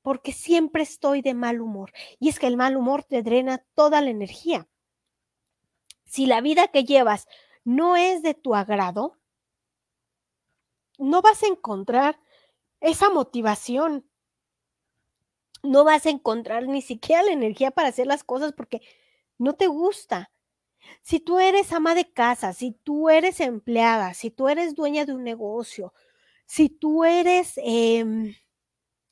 [0.00, 1.92] porque siempre estoy de mal humor.
[2.18, 4.66] Y es que el mal humor te drena toda la energía.
[6.04, 7.28] Si la vida que llevas
[7.64, 9.16] no es de tu agrado,
[10.98, 12.18] no vas a encontrar
[12.80, 14.08] esa motivación.
[15.62, 18.80] No vas a encontrar ni siquiera la energía para hacer las cosas porque
[19.38, 20.32] no te gusta.
[21.02, 25.12] Si tú eres ama de casa, si tú eres empleada, si tú eres dueña de
[25.12, 25.92] un negocio,
[26.46, 28.34] si tú eres em,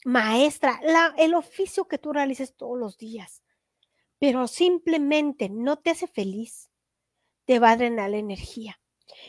[0.05, 0.81] maestra,
[1.17, 3.43] el oficio que tú realices todos los días,
[4.19, 6.71] pero simplemente no te hace feliz,
[7.47, 8.81] te va a drenar la energía.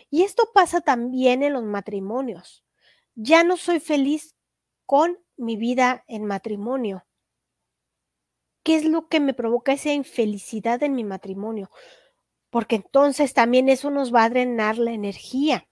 [0.09, 2.63] Y esto pasa también en los matrimonios.
[3.15, 4.35] Ya no soy feliz
[4.85, 7.05] con mi vida en matrimonio.
[8.63, 11.71] ¿Qué es lo que me provoca esa infelicidad en mi matrimonio?
[12.49, 15.67] Porque entonces también eso nos va a drenar la energía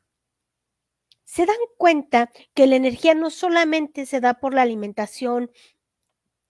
[1.29, 5.51] se dan cuenta que la energía no solamente se da por la alimentación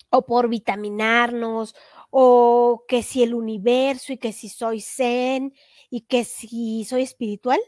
[0.10, 1.76] o por vitaminarnos
[2.10, 5.54] o que si el universo y que si soy zen
[5.90, 7.60] y que si soy espiritual.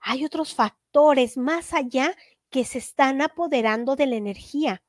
[0.00, 2.16] Hay otros factores más allá
[2.50, 4.82] que se están apoderando de la energía.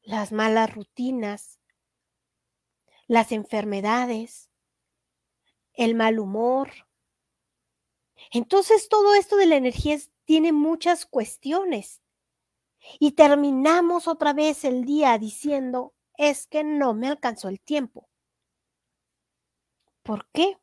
[0.00, 1.60] Las malas rutinas,
[3.08, 4.48] las enfermedades,
[5.74, 6.70] el mal humor,
[8.30, 12.00] entonces todo esto de la energía tiene muchas cuestiones.
[12.98, 18.08] Y terminamos otra vez el día diciendo, es que no me alcanzó el tiempo.
[20.02, 20.58] ¿Por qué?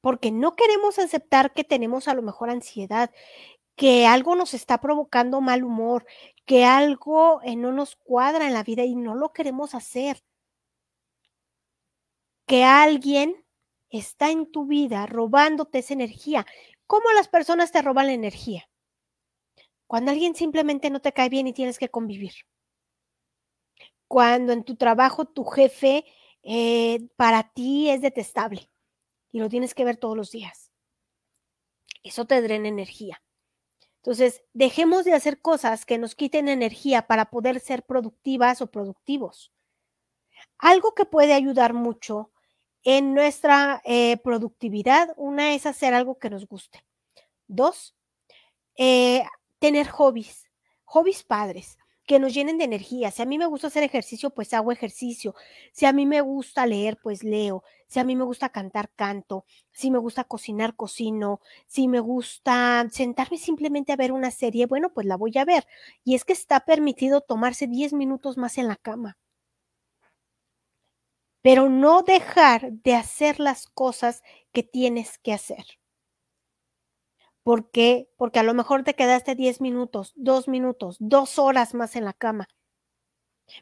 [0.00, 3.10] Porque no queremos aceptar que tenemos a lo mejor ansiedad,
[3.76, 6.06] que algo nos está provocando mal humor,
[6.44, 10.22] que algo eh, no nos cuadra en la vida y no lo queremos hacer.
[12.46, 13.44] Que alguien
[13.90, 16.46] está en tu vida robándote esa energía
[16.86, 18.68] ¿Cómo las personas te roban la energía?
[19.86, 22.32] Cuando alguien simplemente no te cae bien y tienes que convivir.
[24.08, 26.04] Cuando en tu trabajo tu jefe
[26.42, 28.70] eh, para ti es detestable
[29.32, 30.70] y lo tienes que ver todos los días.
[32.02, 33.22] Eso te drena energía.
[33.96, 39.50] Entonces, dejemos de hacer cosas que nos quiten energía para poder ser productivas o productivos.
[40.58, 42.30] Algo que puede ayudar mucho
[42.84, 45.12] en nuestra eh, productividad.
[45.16, 46.84] Una es hacer algo que nos guste.
[47.46, 47.96] Dos,
[48.76, 49.24] eh,
[49.58, 50.44] tener hobbies,
[50.84, 53.10] hobbies padres que nos llenen de energía.
[53.10, 55.34] Si a mí me gusta hacer ejercicio, pues hago ejercicio.
[55.72, 57.64] Si a mí me gusta leer, pues leo.
[57.86, 59.46] Si a mí me gusta cantar, canto.
[59.72, 61.40] Si me gusta cocinar, cocino.
[61.66, 65.66] Si me gusta sentarme simplemente a ver una serie, bueno, pues la voy a ver.
[66.04, 69.16] Y es que está permitido tomarse 10 minutos más en la cama
[71.44, 75.66] pero no dejar de hacer las cosas que tienes que hacer.
[77.42, 78.08] ¿Por qué?
[78.16, 82.14] Porque a lo mejor te quedaste 10 minutos, 2 minutos, 2 horas más en la
[82.14, 82.48] cama.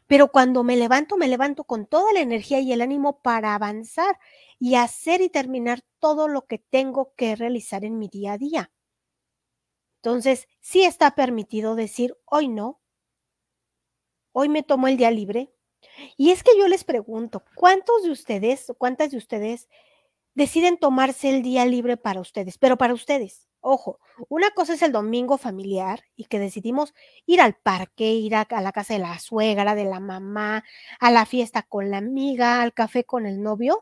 [0.07, 4.17] Pero cuando me levanto, me levanto con toda la energía y el ánimo para avanzar
[4.59, 8.71] y hacer y terminar todo lo que tengo que realizar en mi día a día.
[10.01, 12.79] Entonces, sí está permitido decir, hoy no,
[14.31, 15.52] hoy me tomo el día libre,
[16.17, 19.69] y es que yo les pregunto, ¿cuántos de ustedes, cuántas de ustedes
[20.35, 22.57] deciden tomarse el día libre para ustedes?
[22.57, 26.93] Pero para ustedes, ojo, una cosa es el domingo familiar y que decidimos
[27.25, 30.63] ir al parque, ir a, la casa de la suegra, de la mamá,
[30.99, 33.81] a la fiesta con la amiga, al café con el novio.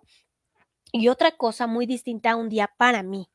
[0.91, 3.29] Y otra cosa muy distinta, un día para mí,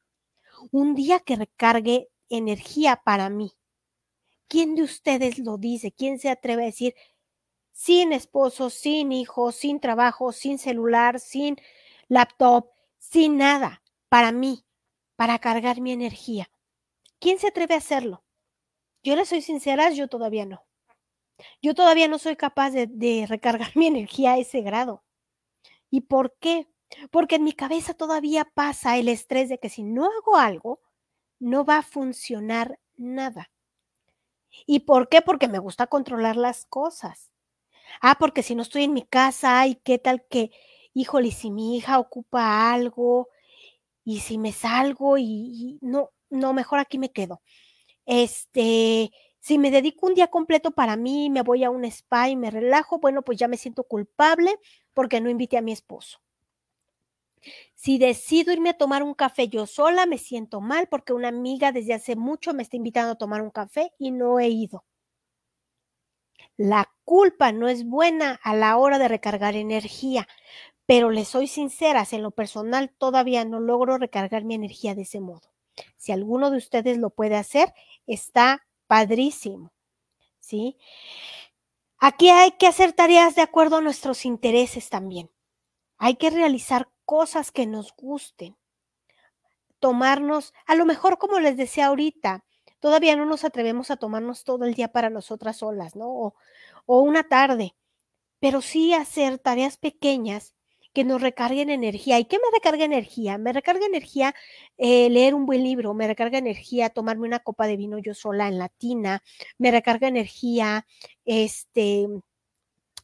[0.70, 3.52] un día que recargue energía para mí.
[4.48, 5.92] ¿Quién de ustedes lo dice?
[5.92, 6.94] ¿Quién se atreve a decir,
[7.76, 11.56] sin esposo, sin hijos, sin trabajo, sin celular, sin
[12.08, 14.64] laptop, sin nada, para mí,
[15.14, 16.50] para cargar mi energía.
[17.20, 18.24] ¿Quién se atreve a hacerlo?
[19.02, 20.64] Yo le soy sincera, yo todavía no.
[21.60, 25.04] Yo todavía no soy capaz de, de recargar mi energía a ese grado.
[25.90, 26.66] ¿Y por qué?
[27.10, 30.80] Porque en mi cabeza todavía pasa el estrés de que si no hago algo,
[31.38, 33.50] no va a funcionar nada.
[34.64, 35.20] ¿Y por qué?
[35.20, 37.35] Porque me gusta controlar las cosas.
[38.00, 40.50] Ah, porque si no estoy en mi casa, y qué tal que,
[40.94, 43.28] híjole, si mi hija ocupa algo
[44.04, 47.42] y si me salgo y, no, no, mejor aquí me quedo.
[48.06, 52.36] Este, si me dedico un día completo para mí, me voy a un spa y
[52.36, 54.58] me relajo, bueno, pues ya me siento culpable
[54.94, 56.18] porque no invité a mi esposo.
[57.74, 61.70] Si decido irme a tomar un café yo sola, me siento mal porque una amiga
[61.72, 64.84] desde hace mucho me está invitando a tomar un café y no he ido.
[66.56, 70.26] La culpa no es buena a la hora de recargar energía,
[70.86, 75.20] pero les soy sinceras, en lo personal todavía no logro recargar mi energía de ese
[75.20, 75.52] modo.
[75.96, 77.74] Si alguno de ustedes lo puede hacer,
[78.06, 79.72] está padrísimo.
[80.40, 80.78] ¿Sí?
[81.98, 85.30] Aquí hay que hacer tareas de acuerdo a nuestros intereses también.
[85.98, 88.56] Hay que realizar cosas que nos gusten.
[89.80, 92.44] Tomarnos, a lo mejor como les decía ahorita,
[92.80, 96.34] todavía no nos atrevemos a tomarnos todo el día para nosotras solas, ¿no?
[96.86, 97.74] O, una tarde,
[98.40, 100.54] pero sí hacer tareas pequeñas
[100.92, 102.18] que nos recarguen energía.
[102.18, 103.38] ¿Y qué me recarga energía?
[103.38, 104.34] Me recarga energía
[104.78, 108.48] eh, leer un buen libro, me recarga energía tomarme una copa de vino yo sola
[108.48, 109.22] en la tina,
[109.58, 110.86] me recarga energía
[111.24, 112.08] este,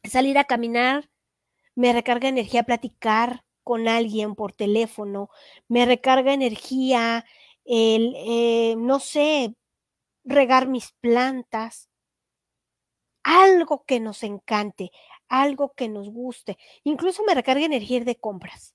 [0.05, 1.11] salir a caminar,
[1.75, 5.31] me recarga energía platicar con alguien por teléfono,
[5.69, 7.25] me recarga energía
[7.65, 9.55] el, eh, no sé,
[10.25, 11.89] regar mis plantas,
[13.23, 14.91] algo que nos encante,
[15.29, 16.59] algo que nos guste.
[16.85, 18.75] Incluso me recarga energía de compras.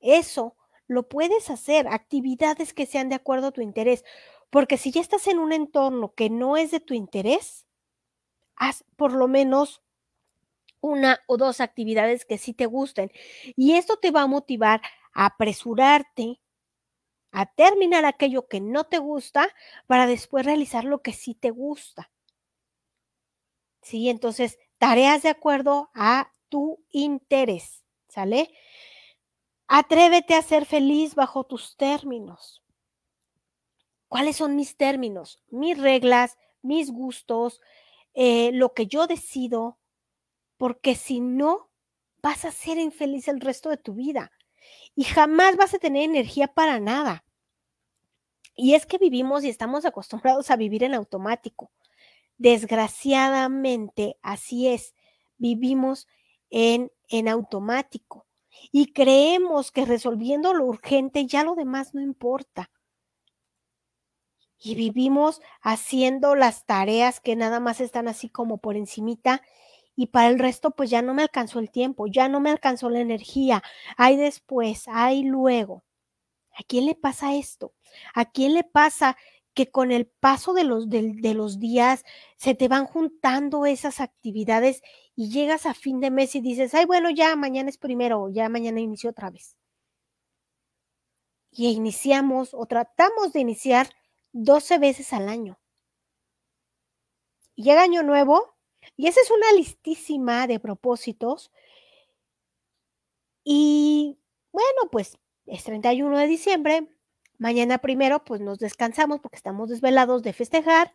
[0.00, 4.04] Eso lo puedes hacer, actividades que sean de acuerdo a tu interés,
[4.50, 7.66] porque si ya estás en un entorno que no es de tu interés,
[8.56, 9.82] haz por lo menos
[10.80, 13.10] una o dos actividades que sí te gusten.
[13.56, 14.82] Y esto te va a motivar
[15.14, 16.40] a apresurarte,
[17.34, 19.48] a terminar aquello que no te gusta
[19.88, 22.12] para después realizar lo que sí te gusta.
[23.82, 24.08] ¿sí?
[24.08, 28.54] Entonces, tareas de acuerdo a tu interés, ¿sale?
[29.66, 32.62] Atrévete a ser feliz bajo tus términos.
[34.06, 35.42] ¿Cuáles son mis términos?
[35.48, 37.60] Mis reglas, mis gustos,
[38.14, 39.80] eh, lo que yo decido,
[40.56, 41.68] porque si no,
[42.22, 44.30] vas a ser infeliz el resto de tu vida
[44.94, 47.24] y jamás vas a tener energía para nada.
[48.56, 51.72] Y es que vivimos y estamos acostumbrados a vivir en automático.
[52.38, 54.94] Desgraciadamente, así es,
[55.38, 56.06] vivimos
[56.50, 58.26] en, en automático
[58.70, 62.70] y creemos que resolviendo lo urgente ya lo demás no importa.
[64.58, 69.42] Y vivimos haciendo las tareas que nada más están así como por encimita
[69.96, 72.90] y para el resto pues ya no me alcanzó el tiempo, ya no me alcanzó
[72.90, 73.62] la energía,
[73.96, 75.84] hay después, hay luego.
[76.56, 77.74] ¿A quién le pasa esto?
[78.14, 79.16] ¿A quién le pasa
[79.54, 82.04] que con el paso de los, de, los días
[82.36, 84.82] se te van juntando esas actividades
[85.14, 88.48] y llegas a fin de mes y dices, ay, bueno, ya mañana es primero, ya
[88.48, 89.56] mañana inicio otra vez.
[91.52, 93.88] Y iniciamos o tratamos de iniciar
[94.32, 95.60] 12 veces al año.
[97.54, 98.53] Y llega año nuevo
[98.96, 101.50] y esa es una listísima de propósitos.
[103.44, 104.18] Y
[104.52, 106.88] bueno, pues es 31 de diciembre,
[107.38, 110.94] Mañana primero, pues nos descansamos porque estamos desvelados de festejar.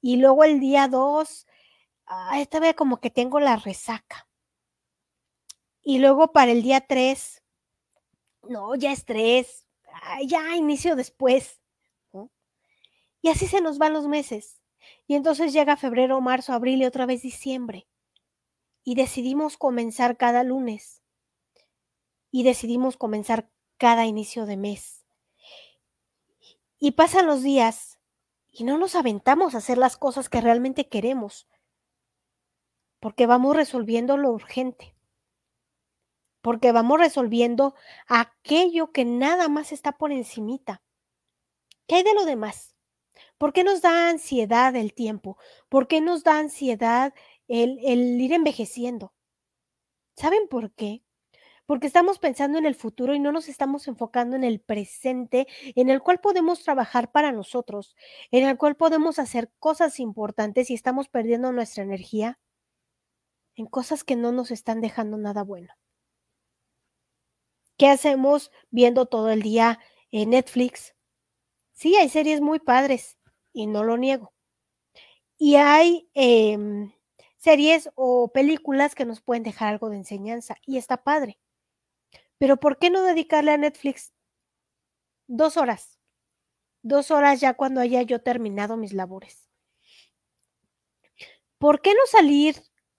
[0.00, 1.46] Y luego el día 2,
[2.36, 4.28] esta vez como que tengo la resaca.
[5.82, 7.42] Y luego para el día 3,
[8.48, 9.66] no, ya es 3,
[10.26, 11.60] ya inicio después.
[13.20, 14.60] Y así se nos van los meses.
[15.06, 17.86] Y entonces llega febrero, marzo, abril y otra vez diciembre.
[18.82, 21.02] Y decidimos comenzar cada lunes.
[22.30, 25.04] Y decidimos comenzar cada inicio de mes.
[26.78, 27.98] Y pasan los días
[28.50, 31.48] y no nos aventamos a hacer las cosas que realmente queremos,
[33.00, 34.94] porque vamos resolviendo lo urgente,
[36.40, 37.74] porque vamos resolviendo
[38.06, 40.82] aquello que nada más está por encimita.
[41.88, 42.73] ¿Qué hay de lo demás?
[43.38, 45.38] ¿Por qué nos da ansiedad el tiempo?
[45.68, 47.14] ¿Por qué nos da ansiedad
[47.48, 49.12] el, el ir envejeciendo?
[50.16, 51.04] ¿Saben por qué?
[51.66, 55.88] porque estamos pensando en el futuro y no nos estamos enfocando en el presente, en
[55.88, 57.96] el cual podemos trabajar para nosotros,
[58.30, 62.38] en el cual podemos hacer cosas importantes y estamos perdiendo nuestra energía
[63.56, 65.72] en cosas que no nos están dejando nada bueno.
[67.78, 69.80] ¿Qué hacemos viendo todo el día
[70.10, 70.94] en Netflix?
[71.72, 73.18] Sí, hay series muy padres
[73.54, 74.34] y no lo niego.
[75.38, 76.92] Y hay em,
[77.38, 81.38] series o películas que nos pueden dejar algo de enseñanza y está padre.
[82.38, 84.12] Pero ¿por qué no dedicarle a Netflix
[85.26, 85.98] dos horas?
[86.82, 89.48] Dos horas ya cuando haya yo terminado mis labores.
[91.58, 92.56] ¿Por qué no salir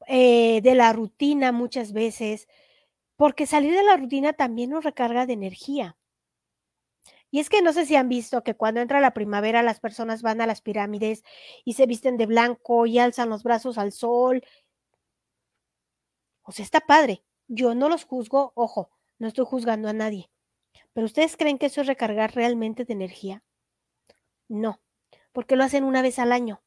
[0.08, 2.48] eh, de la rutina muchas veces?
[3.16, 5.98] Porque salir de la rutina también nos recarga de energía.
[7.32, 10.22] Y es que no sé si han visto que cuando entra la primavera las personas
[10.22, 11.24] van a las pirámides
[11.66, 14.44] y se visten de blanco y alzan los brazos al sol.
[16.44, 17.24] O sea, está padre.
[17.48, 20.30] Yo no los juzgo, ojo, no estoy juzgando a nadie.
[20.94, 23.44] ¿Pero ustedes creen que eso es recargar realmente de energía?
[24.48, 24.82] No,
[25.34, 26.65] porque lo hacen una vez al año.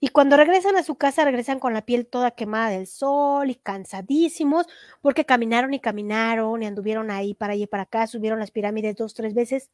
[0.00, 3.54] Y cuando regresan a su casa, regresan con la piel toda quemada del sol y
[3.54, 4.66] cansadísimos,
[5.00, 8.96] porque caminaron y caminaron y anduvieron ahí para allá y para acá, subieron las pirámides
[8.96, 9.70] dos, tres veces.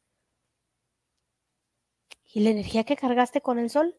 [2.33, 3.95] ¿Y la energía que cargaste con el sol?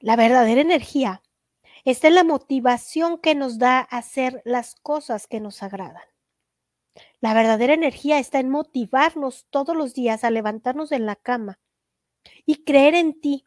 [0.00, 1.22] La verdadera energía
[1.84, 6.02] está en la motivación que nos da hacer las cosas que nos agradan.
[7.20, 11.58] La verdadera energía está en motivarnos todos los días a levantarnos en la cama
[12.44, 13.46] y creer en ti,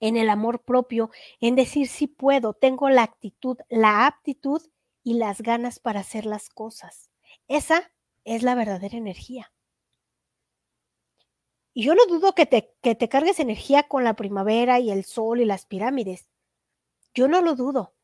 [0.00, 4.62] en el amor propio, en decir si puedo, tengo la actitud, la aptitud
[5.02, 7.10] y las ganas para hacer las cosas.
[7.48, 7.90] Esa
[8.24, 9.52] es la verdadera energía.
[11.72, 15.04] Y yo no dudo que te, que te cargues energía con la primavera y el
[15.04, 16.28] sol y las pirámides.
[17.14, 17.94] Yo no lo dudo.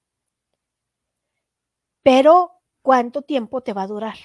[2.02, 4.16] Pero, ¿cuánto tiempo te va a durar?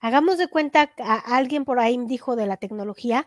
[0.00, 3.26] Hagamos de cuenta, a alguien por ahí dijo de la tecnología,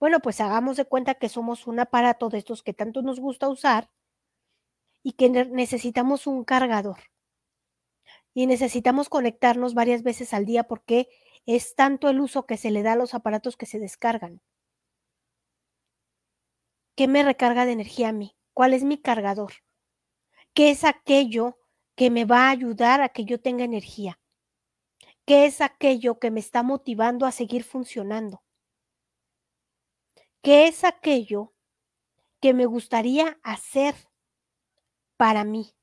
[0.00, 3.48] bueno, pues hagamos de cuenta que somos un aparato de estos que tanto nos gusta
[3.48, 3.90] usar
[5.02, 6.98] y que necesitamos un cargador.
[8.32, 11.08] Y necesitamos conectarnos varias veces al día porque
[11.44, 14.40] es tanto el uso que se le da a los aparatos que se descargan.
[16.96, 18.36] ¿Qué me recarga de energía a mí?
[18.54, 19.52] ¿Cuál es mi cargador?
[20.54, 21.58] ¿Qué es aquello
[21.94, 24.18] que me va a ayudar a que yo tenga energía?
[25.26, 28.42] ¿Qué es aquello que me está motivando a seguir funcionando?
[30.42, 31.52] ¿Qué es aquello
[32.40, 33.94] que me gustaría hacer
[35.16, 35.74] para mí?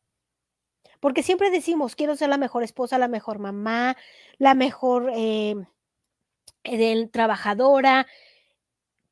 [0.99, 3.95] Porque siempre decimos, quiero ser la mejor esposa, la mejor mamá,
[4.37, 5.55] la mejor eh,
[7.11, 8.07] trabajadora,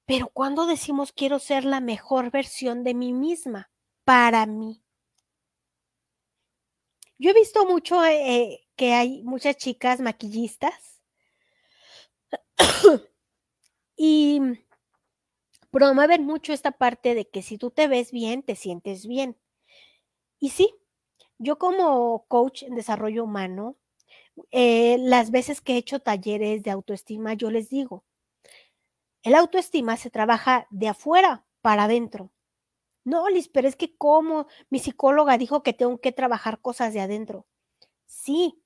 [0.06, 3.70] pero cuando decimos quiero ser la mejor versión de mí misma,
[4.04, 4.82] para mí.
[7.18, 11.02] Yo he visto mucho eh, que hay muchas chicas maquillistas
[13.96, 14.42] y
[15.76, 19.36] promueven mucho esta parte de que si tú te ves bien, te sientes bien.
[20.40, 20.74] Y sí,
[21.38, 23.76] yo como coach en desarrollo humano,
[24.52, 28.06] eh, las veces que he hecho talleres de autoestima, yo les digo,
[29.22, 32.32] el autoestima se trabaja de afuera para adentro.
[33.04, 37.02] No, Liz, pero es que como mi psicóloga dijo que tengo que trabajar cosas de
[37.02, 37.48] adentro.
[38.06, 38.64] Sí,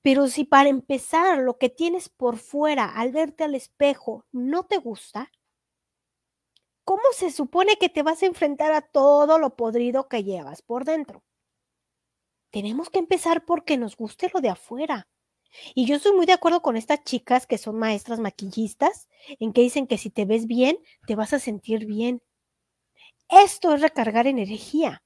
[0.00, 4.78] pero si para empezar lo que tienes por fuera al verte al espejo no te
[4.78, 5.30] gusta,
[6.86, 10.84] ¿cómo se supone que te vas a enfrentar a todo lo podrido que llevas por
[10.84, 11.24] dentro?
[12.50, 15.08] Tenemos que empezar porque nos guste lo de afuera.
[15.74, 19.08] Y yo estoy muy de acuerdo con estas chicas que son maestras maquillistas,
[19.40, 22.22] en que dicen que si te ves bien, te vas a sentir bien.
[23.28, 25.02] Esto es recargar energía,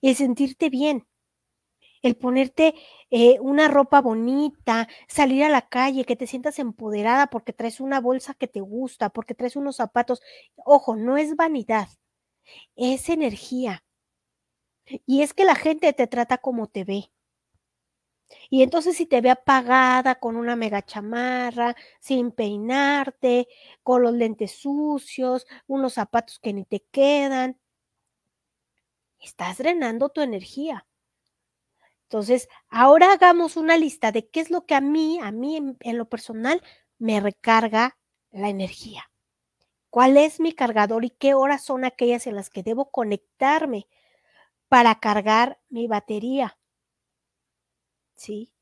[0.00, 1.06] el sentirte bien,
[2.02, 2.74] el ponerte
[3.10, 8.00] eh, una ropa bonita, salir a la calle, que te sientas empoderada porque traes una
[8.00, 10.20] bolsa que te gusta, porque traes unos zapatos.
[10.56, 11.88] Ojo, no es vanidad,
[12.76, 13.84] es energía.
[15.06, 17.10] Y es que la gente te trata como te ve.
[18.50, 23.48] Y entonces si te ve apagada con una mega chamarra, sin peinarte,
[23.82, 27.58] con los lentes sucios, unos zapatos que ni te quedan,
[29.20, 30.86] estás drenando tu energía.
[32.12, 35.96] Entonces, ahora hagamos una lista de qué es lo que a mí, a mí en,
[35.96, 36.62] lo personal,
[36.98, 37.96] me recarga
[38.32, 39.10] la energía.
[39.88, 43.88] ¿Cuál es mi cargador y qué horas son aquellas en las que debo conectarme
[44.68, 46.58] para cargar mi batería?
[48.14, 48.52] ¿sí?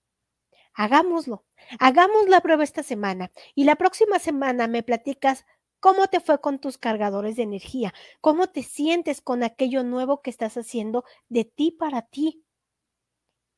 [0.73, 1.45] Hagámoslo.
[1.81, 5.45] Hagamos la prueba esta semana y la próxima semana me platicas
[5.81, 10.31] cómo te fue con tus cargadores de energía, cómo te sientes con aquello nuevo que
[10.31, 12.45] estás haciendo de ti para ti.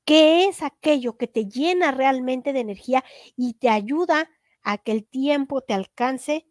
[0.04, 3.04] ¿Qué es aquello que te llena realmente de energía
[3.36, 4.30] y te ayuda
[4.62, 6.46] a que el tiempo te alcance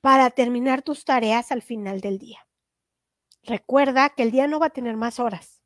[0.00, 2.46] para terminar tus tareas al final del día?
[3.42, 5.58] Recuerda que el día no va a tener más horas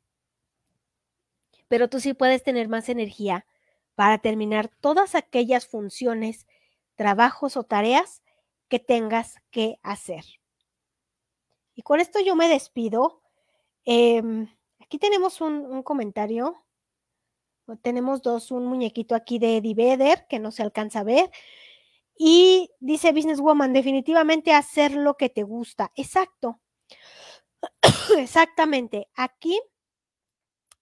[1.73, 3.47] pero tú sí puedes tener más energía
[3.95, 6.45] para terminar todas aquellas funciones,
[6.93, 8.21] trabajos o tareas
[8.67, 10.23] que tengas que hacer.
[11.73, 13.23] Y con esto yo me despido.
[13.85, 14.47] Em,
[14.79, 16.62] aquí tenemos un, comentario.
[17.81, 21.31] Tenemos dos, un muñequito aquí de Eddie Vedder que no se alcanza a ver.
[22.17, 25.91] Y dice Businesswoman, definitivamente hacer lo que te gusta.
[25.95, 26.59] Exacto.
[28.17, 29.09] Exactamente.
[29.15, 29.59] Aquí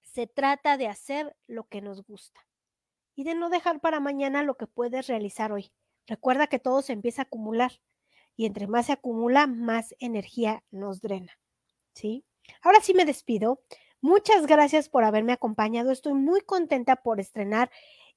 [0.01, 2.45] se trata de hacer lo que nos gusta
[3.15, 5.71] y de no dejar para mañana lo que puedes realizar hoy.
[6.07, 7.71] Recuerda que todo se empieza a acumular
[8.35, 11.37] y entre más se acumula, más energía nos drena.
[11.93, 12.25] ¿Sí?
[12.61, 13.61] Ahora sí me despido.
[14.01, 15.91] Muchas gracias por haberme acompañado.
[15.91, 17.69] Estoy muy contenta por estrenar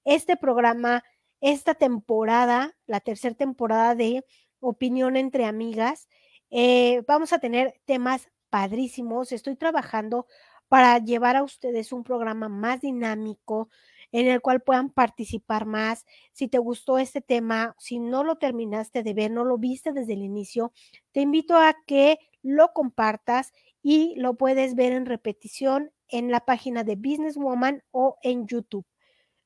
[0.04, 1.04] este programa,
[1.42, 4.24] esta temporada, la tercera temporada de
[4.60, 6.08] Opinión entre Amigas.
[6.50, 9.30] Eh, vamos a tener temas padrísimos.
[9.30, 10.26] Estoy trabajando
[10.68, 13.68] para llevar a ustedes un programa más dinámico,
[14.14, 16.06] en el cual puedan participar más.
[16.32, 20.12] Si te gustó este tema, si no lo terminaste de ver, no lo viste desde
[20.12, 20.72] el inicio,
[21.10, 23.52] te invito a que lo compartas
[23.82, 28.86] y lo puedes ver en repetición en la página de Businesswoman o en YouTube.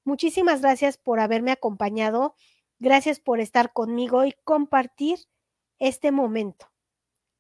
[0.05, 2.35] Muchísimas gracias por haberme acompañado.
[2.79, 5.19] Gracias por estar conmigo y compartir
[5.79, 6.71] este momento.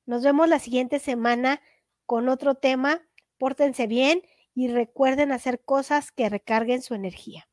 [0.07, 1.61] Nos vemos la siguiente semana
[2.07, 3.03] con otro tema.
[3.37, 4.23] Pórtense bien
[4.59, 7.49] y recuerden hacer cosas que recarguen su energía.